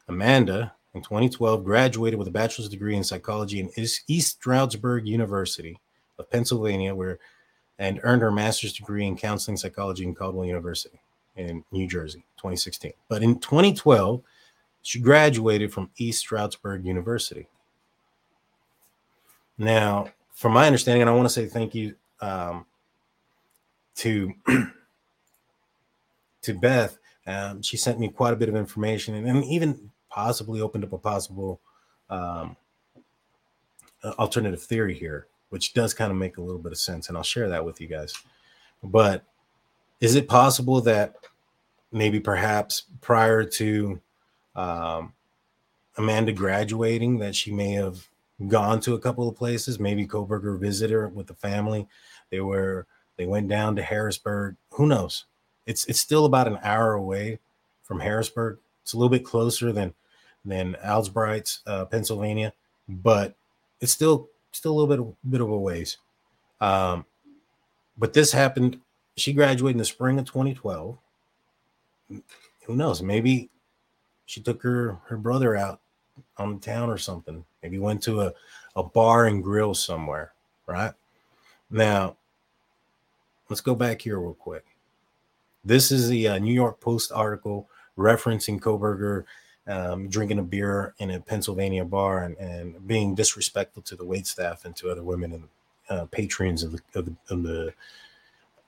Amanda 0.07 0.73
in 0.95 1.03
2012 1.03 1.63
graduated 1.63 2.17
with 2.17 2.27
a 2.27 2.31
bachelor's 2.31 2.67
degree 2.67 2.95
in 2.95 3.03
psychology 3.03 3.59
in 3.59 3.69
East 3.75 4.37
Stroudsburg 4.37 5.07
University 5.07 5.79
of 6.17 6.29
Pennsylvania, 6.31 6.95
where 6.95 7.19
and 7.77 7.99
earned 8.03 8.21
her 8.21 8.31
master's 8.31 8.73
degree 8.73 9.05
in 9.05 9.15
counseling 9.15 9.55
psychology 9.55 10.03
in 10.03 10.13
Caldwell 10.13 10.45
University 10.45 10.99
in 11.35 11.63
New 11.71 11.87
Jersey, 11.87 12.25
2016. 12.37 12.91
But 13.07 13.23
in 13.23 13.39
2012, 13.39 14.21
she 14.81 14.99
graduated 14.99 15.71
from 15.71 15.89
East 15.97 16.19
Stroudsburg 16.19 16.85
University. 16.85 17.47
Now, 19.57 20.11
from 20.33 20.53
my 20.53 20.65
understanding, 20.65 21.01
and 21.01 21.09
I 21.09 21.13
want 21.13 21.27
to 21.27 21.33
say 21.33 21.45
thank 21.45 21.73
you 21.73 21.95
um, 22.21 22.65
to 23.99 24.33
to 26.41 26.53
Beth. 26.53 26.97
Um, 27.27 27.61
she 27.61 27.77
sent 27.77 27.99
me 27.99 28.09
quite 28.09 28.33
a 28.33 28.37
bit 28.37 28.49
of 28.49 28.55
information, 28.55 29.15
and, 29.15 29.27
and 29.27 29.43
even 29.45 29.91
possibly 30.09 30.61
opened 30.61 30.83
up 30.83 30.93
a 30.93 30.97
possible 30.97 31.61
um, 32.09 32.55
alternative 34.03 34.61
theory 34.61 34.93
here, 34.93 35.27
which 35.49 35.73
does 35.73 35.93
kind 35.93 36.11
of 36.11 36.17
make 36.17 36.37
a 36.37 36.41
little 36.41 36.61
bit 36.61 36.71
of 36.71 36.79
sense, 36.79 37.07
and 37.07 37.17
I'll 37.17 37.23
share 37.23 37.49
that 37.49 37.63
with 37.63 37.79
you 37.79 37.87
guys. 37.87 38.13
But 38.83 39.23
is 39.99 40.15
it 40.15 40.27
possible 40.27 40.81
that 40.81 41.15
maybe 41.91 42.19
perhaps 42.19 42.83
prior 43.01 43.43
to 43.43 43.99
um, 44.55 45.13
Amanda 45.97 46.31
graduating, 46.31 47.19
that 47.19 47.35
she 47.35 47.51
may 47.51 47.71
have 47.73 48.07
gone 48.47 48.79
to 48.81 48.93
a 48.93 48.99
couple 48.99 49.27
of 49.27 49.35
places. 49.35 49.79
Maybe 49.79 50.07
Kohberger 50.07 50.59
visited 50.59 50.93
her 50.93 51.07
with 51.09 51.27
the 51.27 51.33
family. 51.33 51.87
They 52.29 52.39
were 52.39 52.87
they 53.19 53.25
went 53.25 53.49
down 53.49 53.75
to 53.75 53.83
Harrisburg. 53.83 54.55
Who 54.71 54.87
knows? 54.87 55.25
It's 55.65 55.83
it's 55.85 55.99
still 55.99 56.23
about 56.23 56.47
an 56.47 56.57
hour 56.63 56.93
away 56.93 57.39
from 57.83 57.99
Harrisburg. 57.99 58.59
It's 58.81 58.93
a 58.93 58.97
little 58.97 59.09
bit 59.09 59.25
closer 59.25 59.73
than 59.73 59.93
than 60.45 60.77
Algebright's, 60.81 61.59
uh, 61.67 61.83
Pennsylvania, 61.83 62.53
but 62.87 63.35
it's 63.81 63.91
still 63.91 64.29
still 64.53 64.71
a 64.71 64.77
little 64.79 64.87
bit 64.87 64.99
of, 64.99 65.31
bit 65.31 65.41
of 65.41 65.49
a 65.49 65.57
ways. 65.57 65.97
Um, 66.61 67.05
but 67.97 68.13
this 68.13 68.31
happened. 68.31 68.79
She 69.17 69.33
graduated 69.33 69.75
in 69.75 69.79
the 69.79 69.85
spring 69.85 70.17
of 70.17 70.23
2012. 70.23 70.97
Who 72.07 72.75
knows? 72.75 73.01
Maybe 73.01 73.49
she 74.27 74.39
took 74.39 74.63
her 74.63 74.97
her 75.07 75.17
brother 75.17 75.57
out 75.57 75.81
on 76.37 76.59
town 76.59 76.89
or 76.89 76.97
something. 76.97 77.43
Maybe 77.63 77.79
went 77.79 78.01
to 78.03 78.21
a, 78.21 78.33
a 78.77 78.83
bar 78.83 79.25
and 79.25 79.43
grill 79.43 79.73
somewhere, 79.73 80.31
right? 80.67 80.93
Now, 81.69 82.15
let's 83.49 83.61
go 83.61 83.75
back 83.75 84.01
here 84.01 84.19
real 84.19 84.33
quick. 84.33 84.65
This 85.65 85.91
is 85.91 86.07
the 86.07 86.27
uh, 86.27 86.37
New 86.39 86.53
York 86.53 86.79
Post 86.79 87.11
article 87.11 87.67
referencing 87.97 88.59
Kohberger 88.59 89.25
um, 89.67 90.07
drinking 90.07 90.39
a 90.39 90.43
beer 90.43 90.93
in 90.99 91.11
a 91.11 91.19
Pennsylvania 91.19 91.83
bar 91.83 92.23
and, 92.23 92.37
and 92.37 92.87
being 92.87 93.13
disrespectful 93.13 93.83
to 93.83 93.95
the 93.95 94.05
wait 94.05 94.25
staff 94.25 94.65
and 94.65 94.75
to 94.77 94.89
other 94.89 95.03
women 95.03 95.33
and 95.33 95.43
uh, 95.89 96.05
patrons 96.05 96.63
of 96.63 96.71
the, 96.71 96.81
of 96.95 97.05
the, 97.05 97.15
of 97.29 97.43
the 97.43 97.73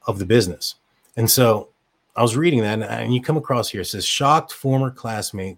of 0.08 0.18
the 0.18 0.26
business. 0.26 0.76
And 1.16 1.30
so 1.30 1.70
I 2.16 2.24
was 2.24 2.36
reading 2.36 2.62
that, 2.62 2.74
and, 2.74 2.84
and 2.84 3.14
you 3.14 3.22
come 3.22 3.38
across 3.38 3.70
here. 3.70 3.82
It 3.82 3.86
says 3.86 4.06
shocked 4.06 4.52
former 4.52 4.90
classmate 4.90 5.58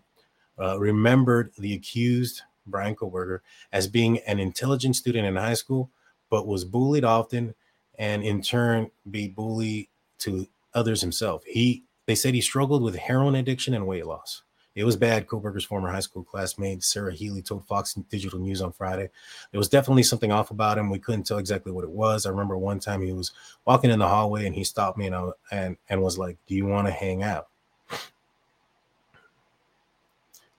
uh, 0.60 0.78
remembered 0.78 1.52
the 1.58 1.74
accused, 1.74 2.42
Bryan 2.68 2.96
Kohberger 2.96 3.40
as 3.72 3.88
being 3.88 4.20
an 4.20 4.40
intelligent 4.40 4.96
student 4.98 5.26
in 5.26 5.36
high 5.36 5.54
school, 5.54 5.90
but 6.30 6.48
was 6.48 6.66
bullied 6.66 7.06
often 7.06 7.56
and 7.98 8.24
in 8.24 8.42
turn 8.42 8.90
be 9.12 9.28
bully 9.28 9.90
to 10.20 10.48
others 10.74 11.02
himself. 11.02 11.44
He 11.46 11.84
they 12.06 12.16
said 12.16 12.34
he 12.34 12.42
struggled 12.42 12.84
with 12.84 12.96
heroin 12.96 13.36
addiction 13.36 13.74
and 13.74 13.88
weight 13.88 14.06
loss. 14.06 14.44
It 14.76 14.86
was 14.86 14.96
bad. 14.96 15.28
Kohberger's 15.28 15.66
former 15.66 15.92
high 15.92 16.00
school 16.00 16.24
classmate 16.24 16.84
Sarah 16.84 17.14
Healy 17.14 17.44
told 17.44 17.68
Fox 17.68 17.94
Digital 18.10 18.40
News 18.40 18.60
on 18.60 18.72
Friday. 18.72 19.10
There 19.52 19.60
was 19.60 19.70
definitely 19.70 20.02
something 20.02 20.32
off 20.32 20.50
about 20.50 20.80
him. 20.80 20.90
We 20.90 20.98
couldn't 20.98 21.28
tell 21.28 21.38
exactly 21.38 21.72
what 21.72 21.84
it 21.84 21.92
was. 21.92 22.26
I 22.26 22.32
remember 22.32 22.58
one 22.58 22.80
time 22.80 23.02
he 23.02 23.14
was 23.14 23.32
walking 23.66 23.92
in 23.92 24.00
the 24.00 24.08
hallway 24.08 24.48
and 24.48 24.56
he 24.56 24.64
stopped 24.64 24.98
me 24.98 25.06
and 25.06 25.16
I, 25.16 25.30
and 25.52 25.78
and 25.90 26.02
was 26.02 26.18
like, 26.18 26.38
"Do 26.48 26.56
you 26.56 26.66
want 26.66 26.88
to 26.88 26.94
hang 26.94 27.22
out?" 27.22 27.50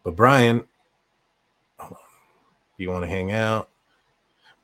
But 0.04 0.14
Bryan, 0.14 0.64
you 2.76 2.90
want 2.90 3.04
to 3.04 3.08
hang 3.08 3.32
out? 3.32 3.68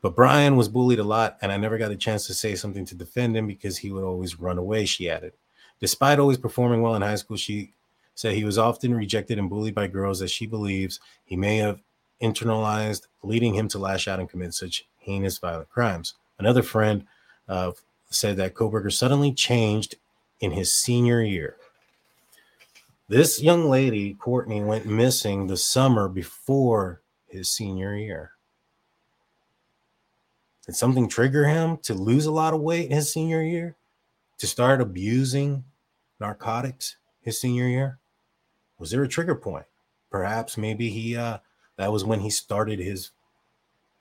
But 0.02 0.16
Bryan 0.16 0.56
was 0.56 0.68
bullied 0.68 0.98
a 0.98 1.04
lot, 1.04 1.36
and 1.42 1.52
I 1.52 1.56
never 1.56 1.76
got 1.76 1.90
a 1.90 1.96
chance 1.96 2.26
to 2.26 2.34
say 2.34 2.54
something 2.54 2.86
to 2.86 2.94
defend 2.94 3.36
him 3.36 3.46
because 3.46 3.78
he 3.78 3.90
would 3.90 4.04
always 4.04 4.40
run 4.40 4.56
away, 4.56 4.86
she 4.86 5.10
added. 5.10 5.32
Despite 5.78 6.18
always 6.18 6.38
performing 6.38 6.82
well 6.82 6.94
in 6.94 7.02
high 7.02 7.16
school, 7.16 7.36
she 7.36 7.72
said 8.14 8.34
he 8.34 8.44
was 8.44 8.58
often 8.58 8.94
rejected 8.94 9.38
and 9.38 9.48
bullied 9.48 9.74
by 9.74 9.86
girls 9.86 10.18
that 10.20 10.30
she 10.30 10.46
believes 10.46 11.00
he 11.24 11.36
may 11.36 11.58
have 11.58 11.82
internalized, 12.22 13.06
leading 13.22 13.54
him 13.54 13.68
to 13.68 13.78
lash 13.78 14.08
out 14.08 14.20
and 14.20 14.28
commit 14.28 14.54
such 14.54 14.86
heinous 14.98 15.38
violent 15.38 15.70
crimes. 15.70 16.14
Another 16.38 16.62
friend 16.62 17.06
uh, 17.48 17.72
said 18.10 18.36
that 18.36 18.54
Kohberger 18.54 18.92
suddenly 18.92 19.32
changed 19.32 19.96
in 20.40 20.52
his 20.52 20.74
senior 20.74 21.22
year. 21.22 21.56
This 23.08 23.42
young 23.42 23.68
lady, 23.68 24.14
Kortne, 24.14 24.64
went 24.64 24.86
missing 24.86 25.46
the 25.46 25.56
summer 25.56 26.08
before 26.08 27.00
his 27.26 27.50
senior 27.50 27.96
year. 27.96 28.32
Did 30.70 30.76
something 30.76 31.08
trigger 31.08 31.48
him 31.48 31.78
to 31.78 31.94
lose 31.94 32.26
a 32.26 32.30
lot 32.30 32.54
of 32.54 32.60
weight 32.60 32.88
in 32.90 32.92
his 32.92 33.12
senior 33.12 33.42
year? 33.42 33.74
To 34.38 34.46
start 34.46 34.80
abusing 34.80 35.64
narcotics 36.20 36.94
his 37.22 37.40
senior 37.40 37.66
year? 37.66 37.98
Was 38.78 38.92
there 38.92 39.02
a 39.02 39.08
trigger 39.08 39.34
point? 39.34 39.66
Perhaps 40.12 40.56
maybe 40.56 40.88
he 40.88 41.16
uh 41.16 41.38
that 41.74 41.90
was 41.90 42.04
when 42.04 42.20
he 42.20 42.30
started 42.30 42.78
his 42.78 43.10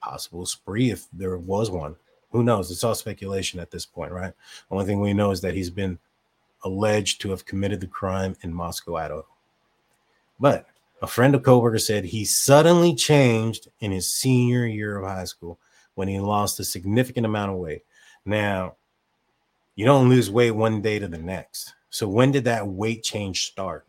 possible 0.00 0.46
spree 0.46 0.92
if 0.92 1.08
there 1.12 1.36
was 1.38 1.72
one. 1.72 1.96
Who 2.30 2.44
knows? 2.44 2.70
It's 2.70 2.84
all 2.84 2.94
speculation 2.94 3.58
at 3.58 3.72
this 3.72 3.84
point, 3.84 4.12
right? 4.12 4.32
Only 4.70 4.84
thing 4.84 5.00
we 5.00 5.12
know 5.12 5.32
is 5.32 5.40
that 5.40 5.54
he's 5.54 5.70
been 5.70 5.98
alleged 6.62 7.20
to 7.22 7.30
have 7.30 7.46
committed 7.46 7.80
the 7.80 7.88
crime 7.88 8.36
in 8.42 8.54
Moscow, 8.54 8.94
Idaho. 8.94 9.26
But 10.38 10.66
a 11.02 11.08
friend 11.08 11.34
of 11.34 11.42
Kohberger 11.42 11.80
said 11.80 12.04
he 12.04 12.24
suddenly 12.24 12.94
changed 12.94 13.66
in 13.80 13.90
his 13.90 14.08
senior 14.08 14.66
year 14.66 14.98
of 14.98 15.08
high 15.08 15.24
school 15.24 15.58
when 15.94 16.08
he 16.08 16.20
lost 16.20 16.60
a 16.60 16.64
significant 16.64 17.26
amount 17.26 17.52
of 17.52 17.58
weight. 17.58 17.82
Now, 18.24 18.76
you 19.74 19.84
don't 19.84 20.08
lose 20.08 20.30
weight 20.30 20.52
one 20.52 20.82
day 20.82 20.98
to 20.98 21.08
the 21.08 21.18
next. 21.18 21.74
So 21.90 22.08
when 22.08 22.32
did 22.32 22.44
that 22.44 22.66
weight 22.66 23.02
change 23.02 23.46
start? 23.46 23.86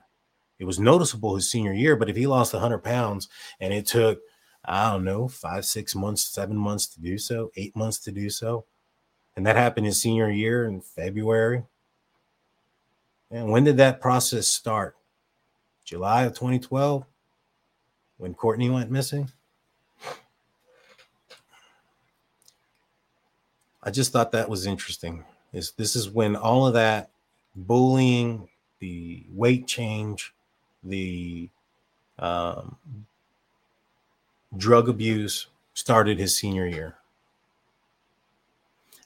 It 0.59 0.65
was 0.65 0.79
noticeable 0.79 1.35
his 1.35 1.49
senior 1.49 1.73
year, 1.73 1.95
but 1.95 2.09
if 2.09 2.15
he 2.15 2.27
lost 2.27 2.53
100 2.53 2.79
pounds 2.79 3.29
and 3.59 3.73
it 3.73 3.85
took, 3.85 4.21
I 4.63 4.91
don't 4.91 5.03
know, 5.03 5.27
five, 5.27 5.65
six 5.65 5.95
months, 5.95 6.23
seven 6.23 6.55
months 6.55 6.87
to 6.87 7.01
do 7.01 7.17
so, 7.17 7.51
eight 7.55 7.75
months 7.75 7.99
to 8.01 8.11
do 8.11 8.29
so, 8.29 8.65
and 9.35 9.45
that 9.45 9.55
happened 9.55 9.87
his 9.87 10.01
senior 10.01 10.29
year 10.29 10.65
in 10.65 10.81
February, 10.81 11.63
and 13.31 13.49
when 13.49 13.63
did 13.63 13.77
that 13.77 14.01
process 14.01 14.47
start? 14.47 14.97
July 15.85 16.23
of 16.23 16.33
2012 16.33 17.05
when 18.17 18.33
Kortne 18.33 18.71
went 18.71 18.91
missing? 18.91 19.31
I 23.83 23.91
just 23.91 24.11
thought 24.11 24.31
that 24.31 24.49
was 24.49 24.65
interesting. 24.65 25.23
Is 25.53 25.71
this 25.71 25.95
is 25.95 26.09
when 26.09 26.35
all 26.35 26.67
of 26.67 26.73
that 26.73 27.09
bullying, 27.55 28.47
the 28.79 29.25
weight 29.33 29.67
change, 29.67 30.33
the 30.83 31.49
um, 32.19 32.77
drug 34.57 34.89
abuse 34.89 35.47
started 35.73 36.19
his 36.19 36.37
senior 36.37 36.67
year. 36.67 36.95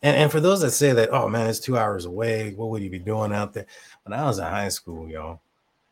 And, 0.02 0.16
and 0.16 0.32
for 0.32 0.40
those 0.40 0.62
that 0.62 0.72
say 0.72 0.94
that, 0.94 1.10
oh 1.12 1.28
man, 1.30 1.50
it's 1.50 1.60
two 1.60 1.78
hours 1.78 2.06
away, 2.06 2.54
what 2.54 2.70
would 2.70 2.84
you 2.84 2.90
be 2.90 3.00
doing 3.00 3.34
out 3.34 3.54
there? 3.54 3.66
When 4.04 4.18
I 4.18 4.26
was 4.26 4.40
in 4.40 4.46
high 4.46 4.70
school, 4.70 5.10
y'all, 5.10 5.40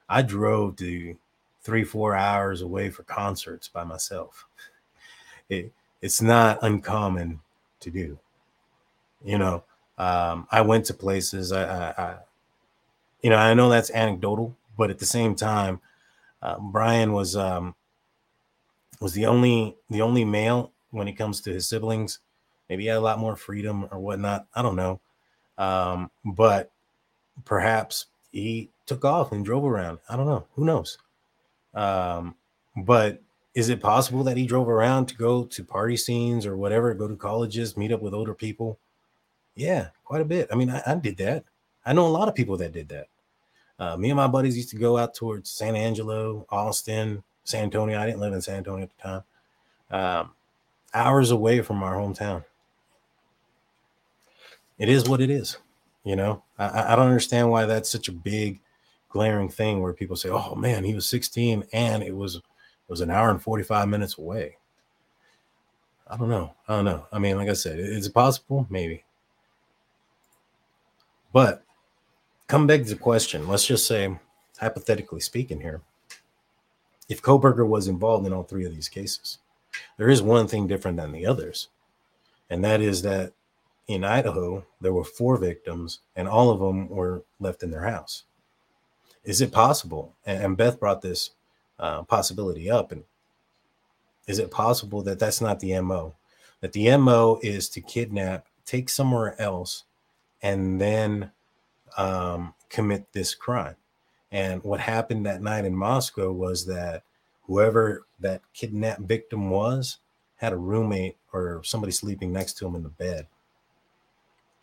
I 0.08 0.22
drove 0.22 0.76
to 0.78 1.16
three, 1.64 1.84
four 1.84 2.16
hours 2.16 2.62
away 2.62 2.90
for 2.90 3.04
concerts 3.04 3.68
by 3.68 3.84
myself. 3.84 4.46
It, 5.50 5.72
it's 6.02 6.22
not 6.22 6.60
uncommon 6.62 7.40
to 7.80 7.90
do. 7.90 8.20
You 9.24 9.38
know, 9.38 9.64
um, 9.98 10.48
I 10.52 10.62
went 10.62 10.86
to 10.86 10.94
places. 10.94 11.52
I, 11.52 11.64
I, 11.64 12.04
I, 12.04 12.18
you 13.22 13.30
know, 13.30 13.38
I 13.38 13.54
know 13.54 13.70
that's 13.70 13.92
anecdotal, 13.92 14.56
but 14.78 14.90
at 14.90 15.00
the 15.00 15.06
same 15.06 15.36
time, 15.36 15.80
Uh, 16.42 16.60
Bryan 16.60 17.14
was 17.14 17.36
um, 17.36 17.76
was 19.00 19.14
the 19.14 19.26
only 19.26 19.76
the 19.90 20.02
only 20.02 20.26
male 20.26 20.72
when 20.92 21.08
it 21.08 21.14
comes 21.14 21.42
to 21.42 21.52
his 21.52 21.68
siblings. 21.68 22.20
Maybe 22.70 22.84
he 22.84 22.90
had 22.90 22.98
a 22.98 23.02
lot 23.02 23.20
more 23.20 23.36
freedom 23.36 23.88
or 23.92 24.00
whatnot. 24.00 24.48
I 24.56 24.62
don't 24.62 24.76
know, 24.76 25.00
um, 25.58 26.12
but 26.26 26.72
perhaps 27.46 28.08
he 28.32 28.70
took 28.86 29.06
off 29.06 29.32
and 29.32 29.46
drove 29.46 29.66
around. 29.66 30.00
I 30.10 30.18
don't 30.18 30.28
know. 30.28 30.48
Who 30.56 30.66
knows? 30.66 30.98
Um, 31.74 32.36
but 32.78 33.22
is 33.56 33.70
it 33.70 33.82
possible 33.82 34.24
that 34.26 34.38
he 34.38 34.48
drove 34.48 34.70
around 34.70 35.08
to 35.08 35.16
go 35.16 35.46
to 35.46 35.64
party 35.64 35.98
scenes 35.98 36.46
or 36.46 36.58
whatever, 36.58 36.94
go 36.94 37.08
to 37.08 37.16
colleges, 37.18 37.78
meet 37.78 37.92
up 37.94 38.02
with 38.02 38.14
older 38.14 38.36
people? 38.36 38.80
Yeah, 39.56 39.90
quite 40.04 40.22
a 40.22 40.26
bit. 40.26 40.48
I 40.52 40.56
mean, 40.56 40.70
I, 40.70 40.82
I 40.86 40.96
did 40.96 41.18
that. 41.18 41.44
I 41.86 41.94
know 41.94 42.08
a 42.08 42.10
lot 42.10 42.28
of 42.28 42.36
people 42.36 42.58
that 42.58 42.72
did 42.72 42.90
that. 42.90 43.08
Uh, 43.80 43.98
me 43.98 44.10
and 44.10 44.18
my 44.18 44.28
buddies 44.28 44.56
used 44.56 44.70
to 44.70 44.78
go 44.78 44.98
out 44.98 45.14
towards 45.14 45.50
San 45.50 45.76
Angelo, 45.76 46.46
Austin, 46.50 47.24
San 47.44 47.66
Antonio. 47.66 48.00
I 48.00 48.06
didn't 48.06 48.22
live 48.22 48.34
in 48.34 48.42
San 48.42 48.58
Antonio 48.58 48.84
at 48.84 48.92
the 48.96 49.04
time. 49.04 49.24
Um, 49.92 50.32
hours 50.94 51.32
away 51.32 51.62
from 51.62 51.84
our 51.84 51.96
hometown. 51.96 52.44
It 54.78 54.90
is 54.90 55.08
what 55.08 55.22
it 55.22 55.30
is. 55.30 55.58
You 56.04 56.16
know, 56.16 56.44
I, 56.58 56.94
I 56.94 56.96
don't 56.96 57.08
understand 57.08 57.50
why 57.50 57.66
that's 57.66 57.90
such 57.90 58.08
a 58.10 58.12
big, 58.12 58.60
glaring 59.10 59.50
thing 59.50 59.82
where 59.82 59.94
people 59.94 60.16
say, 60.16 60.30
"Oh 60.30 60.56
man, 60.56 60.84
he 60.84 60.94
was 60.94 61.08
16 61.08 61.64
and 61.72 62.04
it 62.04 62.16
was 62.16 62.36
it 62.36 62.42
was 62.90 63.02
an 63.02 63.10
hour 63.12 63.30
and 63.30 63.42
45 63.42 63.88
minutes 63.88 64.18
away." 64.18 64.58
I 66.08 66.18
don't 66.18 66.30
know. 66.30 66.54
I 66.68 66.76
don't 66.76 66.86
know. 66.86 67.08
I 67.12 67.20
mean, 67.20 67.38
like 67.38 67.50
I 67.50 67.54
said, 67.54 67.80
is 67.80 68.08
it 68.08 68.14
possible? 68.14 68.68
Maybe. 68.70 69.04
But 71.34 71.64
come 72.48 72.68
back 72.68 72.84
to 72.84 72.90
the 72.90 72.96
question. 72.96 73.48
Let's 73.48 73.66
just 73.66 73.88
say, 73.88 74.18
hypothetically 74.60 75.20
speaking, 75.20 75.60
here, 75.60 75.82
if 77.10 77.22
Kohberger 77.22 77.68
was 77.68 77.88
involved 77.88 78.26
in 78.26 78.32
all 78.32 78.44
three 78.44 78.66
of 78.66 78.74
these 78.74 78.88
cases, 78.88 79.40
there 79.98 80.10
is 80.10 80.22
one 80.22 80.48
thing 80.48 80.68
different 80.68 80.98
than 80.98 81.12
the 81.12 81.26
others, 81.26 81.70
and 82.50 82.64
that 82.64 82.80
is 82.80 83.02
that 83.02 83.34
in 83.88 84.04
Idaho 84.04 84.66
there 84.80 84.94
were 84.94 85.04
four 85.04 85.38
victims, 85.38 86.00
and 86.16 86.28
all 86.28 86.52
of 86.52 86.60
them 86.60 86.88
were 86.88 87.24
left 87.40 87.64
in 87.64 87.72
their 87.72 87.82
house. 87.84 88.24
Is 89.24 89.42
it 89.42 89.52
possible? 89.52 90.14
And 90.26 90.56
Beth 90.56 90.80
brought 90.80 91.02
this 91.02 91.32
uh, 91.80 92.04
possibility 92.04 92.70
up, 92.70 92.92
and 92.92 93.04
is 94.28 94.40
it 94.40 94.52
possible 94.52 95.02
that 95.02 95.20
that's 95.20 95.42
not 95.42 95.60
the 95.60 95.78
mo? 95.82 96.16
That 96.62 96.74
the 96.74 96.96
mo 96.98 97.40
is 97.42 97.68
to 97.70 97.82
kidnap, 97.82 98.46
take 98.66 98.88
somewhere 98.90 99.40
else, 99.42 99.84
and 100.44 100.80
then 100.80 101.32
um, 101.98 102.54
commit 102.70 103.12
this 103.14 103.34
crime. 103.34 103.76
And 104.32 104.64
what 104.64 104.80
happened 104.80 105.26
that 105.26 105.42
night 105.42 105.66
in 105.66 105.76
Moscow 105.76 106.32
was 106.32 106.66
that 106.66 107.04
whoever 107.44 108.06
that 108.20 108.42
kidnapped 108.54 109.02
victim 109.02 109.50
was 109.50 110.00
had 110.36 110.54
a 110.54 110.58
roommate 110.58 111.18
or 111.32 111.62
somebody 111.64 111.92
sleeping 111.92 112.34
next 112.34 112.54
to 112.58 112.68
him 112.68 112.76
in 112.76 112.84
the 112.84 112.90
bed 112.90 113.28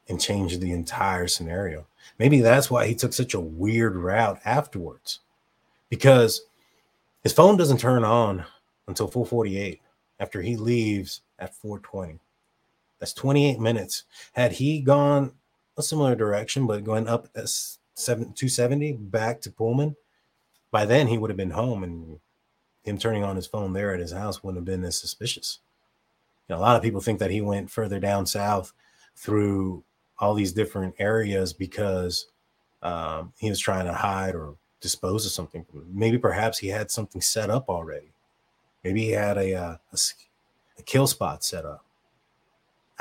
and 0.09 0.21
changed 0.21 0.61
the 0.61 0.73
entire 0.73 1.29
scenario. 1.29 1.87
Maybe 2.19 2.41
that's 2.41 2.71
why 2.71 2.87
he 2.87 2.95
took 2.95 3.13
such 3.13 3.35
a 3.35 3.41
weird 3.41 3.97
route 3.97 4.41
afterwards 4.45 5.21
because 5.89 6.43
his 7.23 7.33
phone 7.33 7.57
doesn't 7.57 7.79
turn 7.79 8.05
on 8.05 8.45
until 8.89 9.07
448 9.07 9.81
after 10.19 10.43
he 10.43 10.57
leaves 10.57 11.21
at 11.39 11.55
420. 11.55 12.19
That's 12.99 13.13
28 13.15 13.61
minutes. 13.61 14.05
Had 14.33 14.53
he 14.53 14.81
gone 14.81 15.33
a 15.81 15.83
similar 15.83 16.15
direction, 16.15 16.67
but 16.67 16.85
going 16.85 17.09
up 17.09 17.29
as 17.35 17.79
270 17.97 18.93
back 18.93 19.41
to 19.43 19.51
Pullman, 19.51 19.97
by 20.71 20.85
then 20.85 21.09
he 21.09 21.19
would 21.19 21.31
have 21.31 21.37
been 21.37 21.51
home 21.51 21.83
and 21.83 22.21
him 22.83 22.99
turning 22.99 23.25
on 23.25 23.37
his 23.37 23.47
phone 23.47 23.73
there 23.73 23.93
at 23.93 24.01
his 24.01 24.13
house 24.13 24.43
wouldn't 24.43 24.59
have 24.59 24.65
been 24.65 24.87
as 24.87 24.99
suspicious. 24.99 25.59
You 26.49 26.55
know, 26.55 26.61
a 26.61 26.63
lot 26.63 26.77
of 26.77 26.83
people 26.83 27.01
think 27.01 27.19
that 27.19 27.31
he 27.31 27.41
went 27.41 27.71
further 27.71 28.01
down 28.01 28.27
south 28.27 28.73
through 29.17 29.85
all 30.19 30.35
these 30.35 30.53
different 30.53 30.95
areas 30.99 31.53
because 31.53 32.27
um, 32.83 33.33
he 33.39 33.51
was 33.51 33.59
trying 33.59 33.87
to 33.87 33.93
hide 33.93 34.35
or 34.35 34.55
dispose 34.81 35.27
of 35.27 35.33
something. 35.33 35.67
Maybe 35.93 36.19
perhaps 36.19 36.59
he 36.59 36.69
had 36.69 36.91
something 36.91 37.21
set 37.21 37.51
up 37.51 37.69
already. 37.69 38.13
Maybe 38.85 39.05
he 39.05 39.11
had 39.11 39.37
a, 39.37 39.55
uh, 39.55 39.77
a, 39.93 39.99
a 40.79 40.83
kill 40.83 41.07
spot 41.07 41.45
set 41.45 41.65
up 41.65 41.85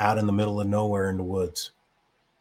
out 0.00 0.18
in 0.18 0.26
the 0.26 0.32
middle 0.32 0.60
of 0.60 0.66
nowhere 0.66 1.10
in 1.10 1.18
the 1.18 1.22
woods. 1.22 1.72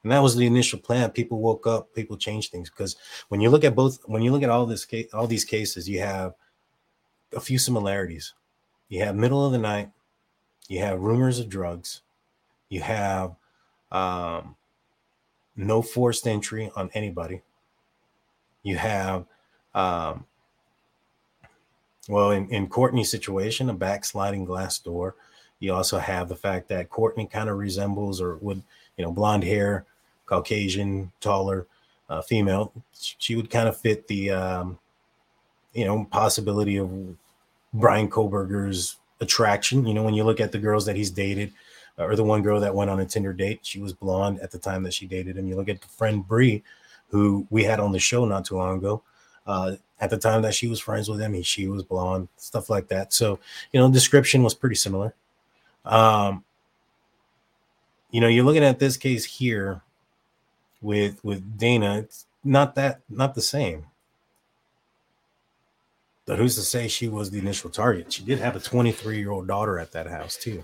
And 0.04 0.12
that 0.12 0.24
was 0.24 0.36
the 0.36 0.48
initial 0.48 0.80
plan. 0.80 1.10
People 1.12 1.40
woke 1.40 1.68
up, 1.68 1.94
people 1.94 2.16
changed 2.16 2.52
things 2.52 2.70
because 2.70 2.96
when 3.28 3.42
you 3.42 3.50
look 3.50 3.64
at 3.64 3.76
both, 3.76 4.00
when 4.06 4.22
you 4.22 4.32
look 4.32 4.44
at 4.44 4.50
all 4.50 4.66
this 4.66 4.86
case, 4.86 5.14
all 5.14 5.28
these 5.28 5.46
cases, 5.46 5.90
you 5.90 6.00
have 6.00 6.34
a 7.36 7.40
few 7.40 7.60
similarities. 7.60 8.34
You 8.88 9.04
have 9.04 9.16
middle 9.16 9.46
of 9.46 9.52
the 9.52 9.58
night, 9.58 9.90
you 10.68 10.80
have 10.80 11.00
rumors 11.00 11.38
of 11.40 11.50
drugs, 11.50 12.02
you 12.70 12.82
have 12.82 13.36
um, 13.92 14.56
no 15.56 15.82
forced 15.82 16.26
entry 16.28 16.72
on 16.76 16.90
anybody. 16.94 17.42
You 18.64 18.78
have, 18.78 19.26
um, 19.76 20.26
well, 22.08 22.32
in, 22.32 22.50
in 22.50 22.68
Kortne's 22.68 23.12
situation, 23.12 23.70
a 23.70 23.74
backsliding 23.74 24.46
glass 24.46 24.80
door. 24.80 25.16
You 25.60 25.74
also 25.74 25.98
have 26.00 26.30
the 26.30 26.36
fact 26.36 26.70
that 26.70 26.90
Kortne 26.90 27.30
kind 27.30 27.50
of 27.50 27.58
resembles 27.58 28.22
or 28.22 28.38
would, 28.38 28.64
you 28.98 29.04
know, 29.04 29.12
blonde 29.12 29.44
hair, 29.44 29.86
Caucasian, 30.30 31.12
taller, 31.20 31.66
uh, 32.10 32.22
female. 32.22 32.72
She 32.94 33.36
would 33.36 33.50
kind 33.50 33.68
of 33.68 33.76
fit 33.76 34.08
the, 34.08 34.30
um, 34.32 34.78
you 35.74 35.86
know, 35.86 36.06
possibility 36.06 36.78
of 36.78 36.92
Bryan 37.74 38.10
Kohberger's 38.10 38.98
attraction. 39.20 39.88
You 39.88 39.94
know, 39.96 40.04
when 40.04 40.14
you 40.14 40.24
look 40.24 40.40
at 40.40 40.52
the 40.52 40.60
girls 40.60 40.86
that 40.86 40.96
he's 40.96 41.10
dated, 41.10 41.52
uh, 41.98 42.06
or 42.06 42.16
the 42.16 42.24
one 42.24 42.44
girl 42.44 42.60
that 42.60 42.74
went 42.74 42.90
on 42.90 43.00
a 43.00 43.06
Tinder 43.06 43.34
date, 43.34 43.60
she 43.64 43.80
was 43.80 43.92
blonde 43.92 44.40
at 44.40 44.52
the 44.52 44.60
time 44.60 44.84
that 44.84 44.94
she 44.94 45.08
dated 45.08 45.38
him. 45.38 45.48
You 45.48 45.56
look 45.56 45.70
at 45.70 45.82
the 45.82 45.88
friend 45.88 46.26
Bree, 46.26 46.64
who 47.10 47.48
we 47.50 47.64
had 47.64 47.80
on 47.80 47.92
the 47.92 48.00
show 48.00 48.26
not 48.26 48.46
too 48.46 48.56
long 48.56 48.78
ago. 48.78 49.02
Uh, 49.48 49.76
at 50.00 50.12
the 50.12 50.18
time 50.18 50.44
that 50.44 50.54
she 50.54 50.68
was 50.68 50.80
friends 50.80 51.10
with 51.10 51.20
him, 51.20 51.34
he, 51.34 51.42
she 51.42 51.68
was 51.68 51.84
blonde, 51.84 52.28
stuff 52.38 52.70
like 52.70 52.88
that. 52.88 53.12
So, 53.14 53.40
you 53.72 53.80
know, 53.80 53.92
description 53.92 54.44
was 54.44 54.54
pretty 54.54 54.76
similar. 54.76 55.14
Um, 55.86 56.44
you 58.12 58.22
know, 58.22 58.28
you're 58.28 58.46
looking 58.46 58.64
at 58.64 58.80
this 58.80 58.96
case 58.96 59.26
here 59.26 59.82
with 60.82 61.24
with 61.24 61.58
Dana. 61.58 62.00
It's 62.00 62.26
not 62.44 62.76
that 62.76 63.02
not 63.10 63.36
the 63.36 63.42
same. 63.42 63.86
But 66.30 66.38
who's 66.38 66.56
to 66.58 66.62
say 66.62 66.88
she 66.88 67.08
was 67.08 67.32
the 67.32 67.40
initial 67.40 67.72
target? 67.72 68.14
She 68.14 68.24
did 68.24 68.38
have 68.38 68.56
a 68.56 68.60
23 68.60 69.18
year 69.18 69.32
old 69.32 69.48
daughter 69.48 69.80
at 69.80 69.94
that 69.94 70.06
house, 70.06 70.38
too. 70.38 70.64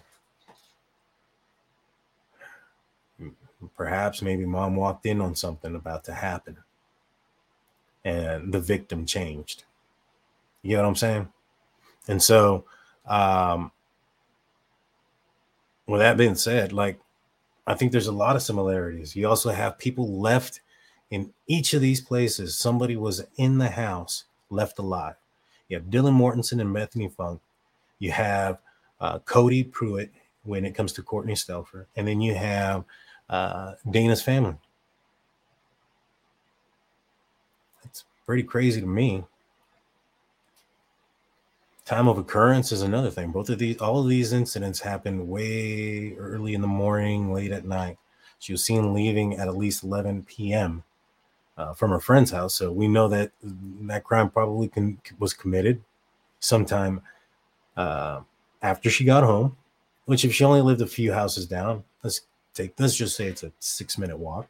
Perhaps 3.76 4.22
maybe 4.22 4.46
mom 4.46 4.76
walked 4.76 5.08
in 5.08 5.20
on 5.22 5.34
something 5.34 5.74
about 5.76 6.04
to 6.04 6.14
happen 6.14 6.58
and 8.04 8.54
the 8.54 8.60
victim 8.60 9.08
changed. 9.08 9.64
You 10.62 10.78
know 10.78 10.84
what 10.84 10.90
I'm 10.90 10.96
saying? 10.96 11.30
And 12.08 12.22
so, 12.22 12.66
um, 13.08 13.72
with 15.88 16.00
that 16.02 16.16
being 16.16 16.36
said, 16.36 16.72
like, 16.72 17.00
I 17.68 17.74
think 17.74 17.92
there's 17.92 18.08
a 18.08 18.12
lot 18.12 18.36
of 18.36 18.44
similarities. 18.44 19.16
You 19.16 19.28
also 19.28 19.50
have 19.50 19.78
people 19.78 20.20
left 20.20 20.62
in 21.10 21.34
each 21.48 21.74
of 21.74 21.82
these 21.82 22.02
places. 22.02 22.58
Somebody 22.58 22.96
was 22.96 23.26
in 23.38 23.58
the 23.58 23.70
house, 23.70 24.26
left 24.50 24.80
alive. 24.80 25.16
You 25.70 25.78
have 25.78 25.88
Dylan 25.88 26.16
Mortensen 26.16 26.62
and 26.62 26.74
Bethany 26.74 27.10
Funk. 27.10 27.42
You 28.00 28.12
have 28.12 28.60
uh, 29.00 29.20
Cody 29.20 29.64
Pruitt 29.64 30.12
when 30.44 30.64
it 30.64 30.76
comes 30.76 30.94
to 30.94 31.02
Kortne 31.02 31.32
Stouffer. 31.32 31.86
And 31.96 32.08
then 32.08 32.22
you 32.22 32.36
have 32.36 32.84
uh, 33.30 33.74
Dana's 33.90 34.22
family. 34.22 34.56
It's 37.84 38.06
pretty 38.26 38.44
crazy 38.44 38.80
to 38.80 38.88
me. 38.88 39.24
Time 41.86 42.08
of 42.08 42.18
occurrence 42.18 42.72
is 42.72 42.82
another 42.82 43.12
thing. 43.12 43.32
Both 43.32 43.50
of 43.50 43.60
these, 43.60 43.78
all 43.78 44.00
of 44.00 44.10
these 44.10 44.34
incidents 44.34 44.80
happened 44.80 45.28
way 45.28 46.16
early 46.16 46.56
in 46.56 46.62
the 46.62 46.68
morning, 46.68 47.32
late 47.32 47.52
at 47.52 47.66
night. 47.66 47.98
She 48.40 48.52
was 48.52 48.64
seen 48.64 48.94
leaving 48.94 49.36
at 49.36 49.48
at 49.48 49.56
least 49.56 49.84
11 49.84 50.24
p.m 50.24 50.84
uh, 51.58 51.74
from 51.74 51.92
her 51.92 52.00
friend's 52.00 52.32
house. 52.32 52.56
So 52.56 52.72
we 52.72 52.88
know 52.88 53.08
that 53.08 53.32
that 53.42 54.04
crime 54.04 54.30
probably 54.30 54.72
was 55.20 55.34
committed 55.34 55.82
sometime 56.40 57.02
uh, 57.78 58.22
after 58.62 58.90
she 58.90 59.06
got 59.06 59.24
home. 59.24 59.58
Which, 60.06 60.24
if 60.24 60.36
she 60.36 60.44
only 60.44 60.62
lived 60.62 60.82
a 60.82 60.88
few 60.88 61.14
houses 61.14 61.48
down, 61.48 61.84
let's 62.04 62.22
take 62.54 62.80
let's 62.80 62.96
just 62.96 63.16
say 63.16 63.26
it's 63.28 63.42
a 63.42 63.52
six 63.60 63.98
minute 63.98 64.20
walk. 64.20 64.48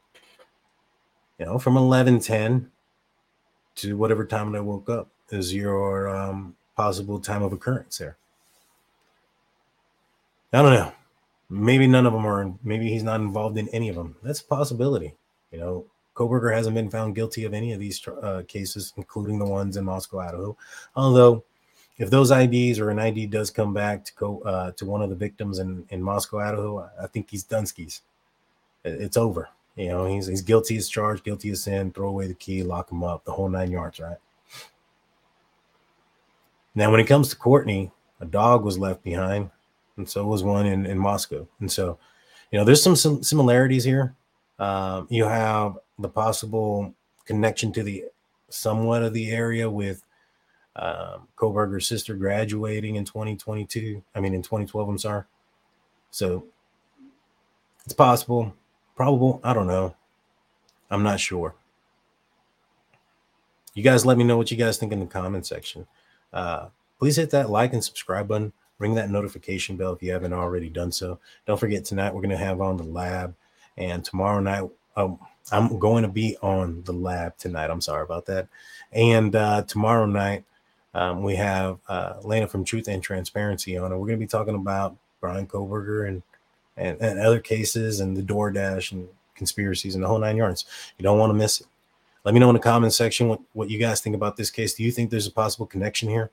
You 1.40 1.46
know, 1.46 1.58
from 1.60 1.78
eleven 1.78 2.20
ten 2.20 2.72
to 3.76 3.96
whatever 3.96 4.26
time 4.26 4.54
I 4.54 4.60
woke 4.60 4.90
up 4.90 5.08
is 5.30 5.54
your 5.54 6.10
um, 6.10 6.58
possible 6.76 7.20
time 7.20 7.44
of 7.44 7.54
occurrence 7.54 7.98
there. 7.98 8.18
I 10.54 10.62
don't 10.62 10.74
know. 10.74 10.92
Maybe 11.50 11.86
none 11.86 12.06
of 12.06 12.14
them 12.14 12.26
are. 12.26 12.54
Maybe 12.64 12.90
he's 12.90 13.04
not 13.04 13.20
involved 13.20 13.58
in 13.58 13.68
any 13.70 13.90
of 13.90 13.96
them. 13.96 14.16
That's 14.24 14.42
a 14.42 14.46
possibility. 14.46 15.14
You 15.52 15.60
know, 15.60 15.86
Kohberger 16.16 16.54
hasn't 16.54 16.76
been 16.76 16.90
found 16.90 17.16
guilty 17.16 17.44
of 17.44 17.54
any 17.54 17.74
of 17.74 17.80
these 17.80 18.06
uh, 18.08 18.44
cases, 18.48 18.94
including 18.98 19.38
the 19.38 19.46
ones 19.46 19.78
in 19.78 19.86
Moscow, 19.86 20.20
Idaho. 20.20 20.58
Although, 20.96 21.44
if 21.98 22.10
those 22.10 22.32
IDs 22.32 22.80
or 22.80 22.90
an 22.90 23.00
ID 23.00 23.28
does 23.28 23.52
come 23.52 23.74
back 23.74 24.06
to 24.06 24.14
go 24.16 24.40
uh, 24.42 24.72
to 24.72 24.86
one 24.86 25.02
of 25.02 25.10
the 25.10 25.16
victims 25.16 25.60
in, 25.60 25.86
in 25.90 26.02
Moscow, 26.02 26.40
Idaho, 26.40 26.90
I 27.02 27.08
think 27.08 27.30
he's 27.30 27.44
Dunskies. 27.44 28.02
It's 28.84 29.18
over. 29.18 29.50
You 29.76 29.90
know, 29.90 30.06
he's 30.06 30.28
he's 30.28 30.42
guilty 30.42 30.78
as 30.78 30.88
charged, 30.88 31.24
guilty 31.24 31.50
as 31.50 31.64
sin. 31.64 31.92
Throw 31.92 32.08
away 32.08 32.28
the 32.28 32.34
key, 32.34 32.64
lock 32.64 32.92
him 32.92 33.04
up, 33.04 33.26
the 33.26 33.32
whole 33.34 33.50
nine 33.50 33.72
yards, 33.72 34.00
right? 34.00 34.18
Now, 36.76 36.92
when 36.92 37.00
it 37.00 37.08
comes 37.08 37.30
to 37.30 37.36
Kortne, 37.38 37.92
a 38.20 38.26
dog 38.26 38.64
was 38.64 38.78
left 38.78 39.04
behind, 39.04 39.50
and 39.98 40.08
so 40.08 40.26
was 40.26 40.44
one 40.44 40.66
in, 40.66 40.86
in 40.86 40.98
Moscow. 40.98 41.48
And 41.60 41.72
so, 41.72 41.98
you 42.52 42.60
know, 42.60 42.66
there's 42.66 42.84
some, 42.84 42.96
some 42.96 43.24
similarities 43.24 43.86
here. 43.86 44.14
Um, 44.60 45.08
you 45.10 45.26
have 45.26 45.78
the 45.98 46.10
possible 46.10 46.94
connection 47.26 47.72
to 47.74 47.84
the 47.84 48.06
somewhat 48.50 49.04
of 49.04 49.14
the 49.14 49.32
area 49.32 49.70
with 49.70 50.04
um, 50.76 51.28
Kohberger's 51.38 51.88
sister 51.88 52.14
graduating 52.14 52.96
in 52.96 53.06
2022. 53.06 54.04
I 54.14 54.20
mean, 54.20 54.34
in 54.34 54.42
2012, 54.42 54.90
I'm 54.90 54.98
sorry. 54.98 55.24
So 56.12 56.46
it's 57.86 57.94
possible, 57.94 58.54
probable. 58.96 59.40
I 59.44 59.54
don't 59.54 59.68
know. 59.68 59.96
I'm 60.90 61.04
not 61.04 61.20
sure. 61.20 61.56
You 63.74 63.84
guys 63.84 64.06
let 64.06 64.18
me 64.18 64.24
know 64.24 64.38
what 64.38 64.52
you 64.52 64.58
guys 64.58 64.78
think 64.78 64.92
in 64.92 65.00
the 65.00 65.06
comment 65.06 65.46
section. 65.46 65.88
Uh, 66.36 66.68
please 67.00 67.16
hit 67.16 67.32
that 67.32 67.50
like 67.50 67.74
and 67.74 67.84
subscribe 67.84 68.28
button. 68.28 68.54
Ring 68.78 68.96
that 68.96 69.10
notification 69.10 69.78
bell 69.78 69.94
if 69.94 70.04
you 70.04 70.12
haven't 70.12 70.34
already 70.34 70.70
done 70.70 70.92
so. 70.92 71.20
Don't 71.48 71.60
forget, 71.60 71.86
tonight 71.86 72.14
we're 72.14 72.22
going 72.22 72.30
to 72.30 72.38
have 72.38 72.60
on 72.60 72.76
the 72.76 72.84
lab, 72.84 73.34
and 73.78 74.04
tomorrow 74.04 74.42
night, 74.42 74.70
um, 74.98 75.18
I'm 75.52 75.80
going 75.80 76.04
to 76.04 76.10
be 76.10 76.38
on 76.42 76.84
the 76.84 76.92
lab 76.92 77.38
tonight. 77.38 77.70
I'm 77.70 77.82
sorry 77.82 78.04
about 78.04 78.26
that. 78.26 78.50
And 78.92 79.36
uh, 79.36 79.62
tomorrow 79.64 80.06
night, 80.06 80.44
um, 80.94 81.24
we 81.24 81.36
have 81.36 81.80
uh, 81.88 82.16
Lena 82.24 82.48
from 82.48 82.66
Truth 82.66 82.88
and 82.88 83.02
Transparency 83.02 83.78
on, 83.78 83.92
and 83.92 84.00
we're 84.00 84.08
going 84.08 84.20
to 84.20 84.26
be 84.26 84.30
talking 84.30 84.56
about 84.56 84.98
Bryan 85.22 85.48
Kohberger 85.48 86.08
and, 86.08 86.24
and, 86.76 87.00
and 87.00 87.20
other 87.20 87.40
cases 87.40 88.00
and 88.00 88.18
the 88.18 88.22
DoorDash 88.22 88.92
and 88.92 89.08
conspiracies 89.36 89.96
and 89.96 90.04
the 90.04 90.08
whole 90.08 90.20
nine 90.20 90.38
yards. 90.38 90.66
You 90.98 91.04
don't 91.04 91.20
want 91.20 91.30
to 91.30 91.36
miss 91.36 91.62
it. 91.62 91.68
Let 92.26 92.34
me 92.34 92.40
know 92.40 92.50
in 92.50 92.56
the 92.56 92.60
comment 92.60 92.92
section 92.92 93.30
what, 93.30 93.40
what 93.54 93.70
you 93.70 93.78
guys 93.78 94.02
think 94.02 94.16
about 94.16 94.36
this 94.36 94.50
case. 94.50 94.74
Do 94.74 94.84
you 94.84 94.92
think 94.92 95.12
there's 95.12 95.28
a 95.28 95.32
possible 95.32 95.68
connection 95.68 96.10
here? 96.10 96.32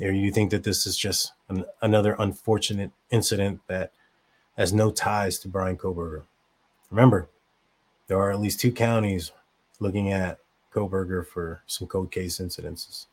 Or 0.00 0.12
do 0.12 0.18
you 0.18 0.30
think 0.30 0.50
that 0.50 0.64
this 0.64 0.86
is 0.86 0.98
just 0.98 1.32
an, 1.48 1.64
another 1.80 2.14
unfortunate 2.18 2.90
incident 3.10 3.60
that 3.66 3.92
has 4.58 4.72
no 4.74 4.90
ties 4.90 5.38
to 5.38 5.48
Bryan 5.48 5.78
Kohberger? 5.78 6.24
Remember, 6.90 7.28
there 8.06 8.18
are 8.18 8.30
at 8.30 8.40
least 8.40 8.60
two 8.60 8.70
counties 8.70 9.32
looking 9.80 10.12
at 10.12 10.38
Kohberger 10.72 11.26
for 11.26 11.62
some 11.66 11.88
cold 11.88 12.12
case 12.12 12.38
incidences. 12.38 13.06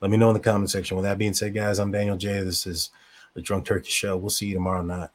Let 0.00 0.10
me 0.10 0.16
know 0.16 0.30
in 0.30 0.34
the 0.34 0.40
comment 0.40 0.70
section. 0.70 0.96
With 0.96 1.04
that 1.04 1.18
being 1.18 1.34
said, 1.34 1.54
guys, 1.54 1.78
I'm 1.78 1.92
Daniel 1.92 2.16
J. 2.16 2.40
This 2.40 2.66
is 2.66 2.90
the 3.34 3.42
Drunk 3.42 3.66
Turkey 3.66 3.90
Show. 3.90 4.16
We'll 4.16 4.30
see 4.30 4.46
you 4.46 4.54
tomorrow 4.54 4.82
night. 4.82 5.10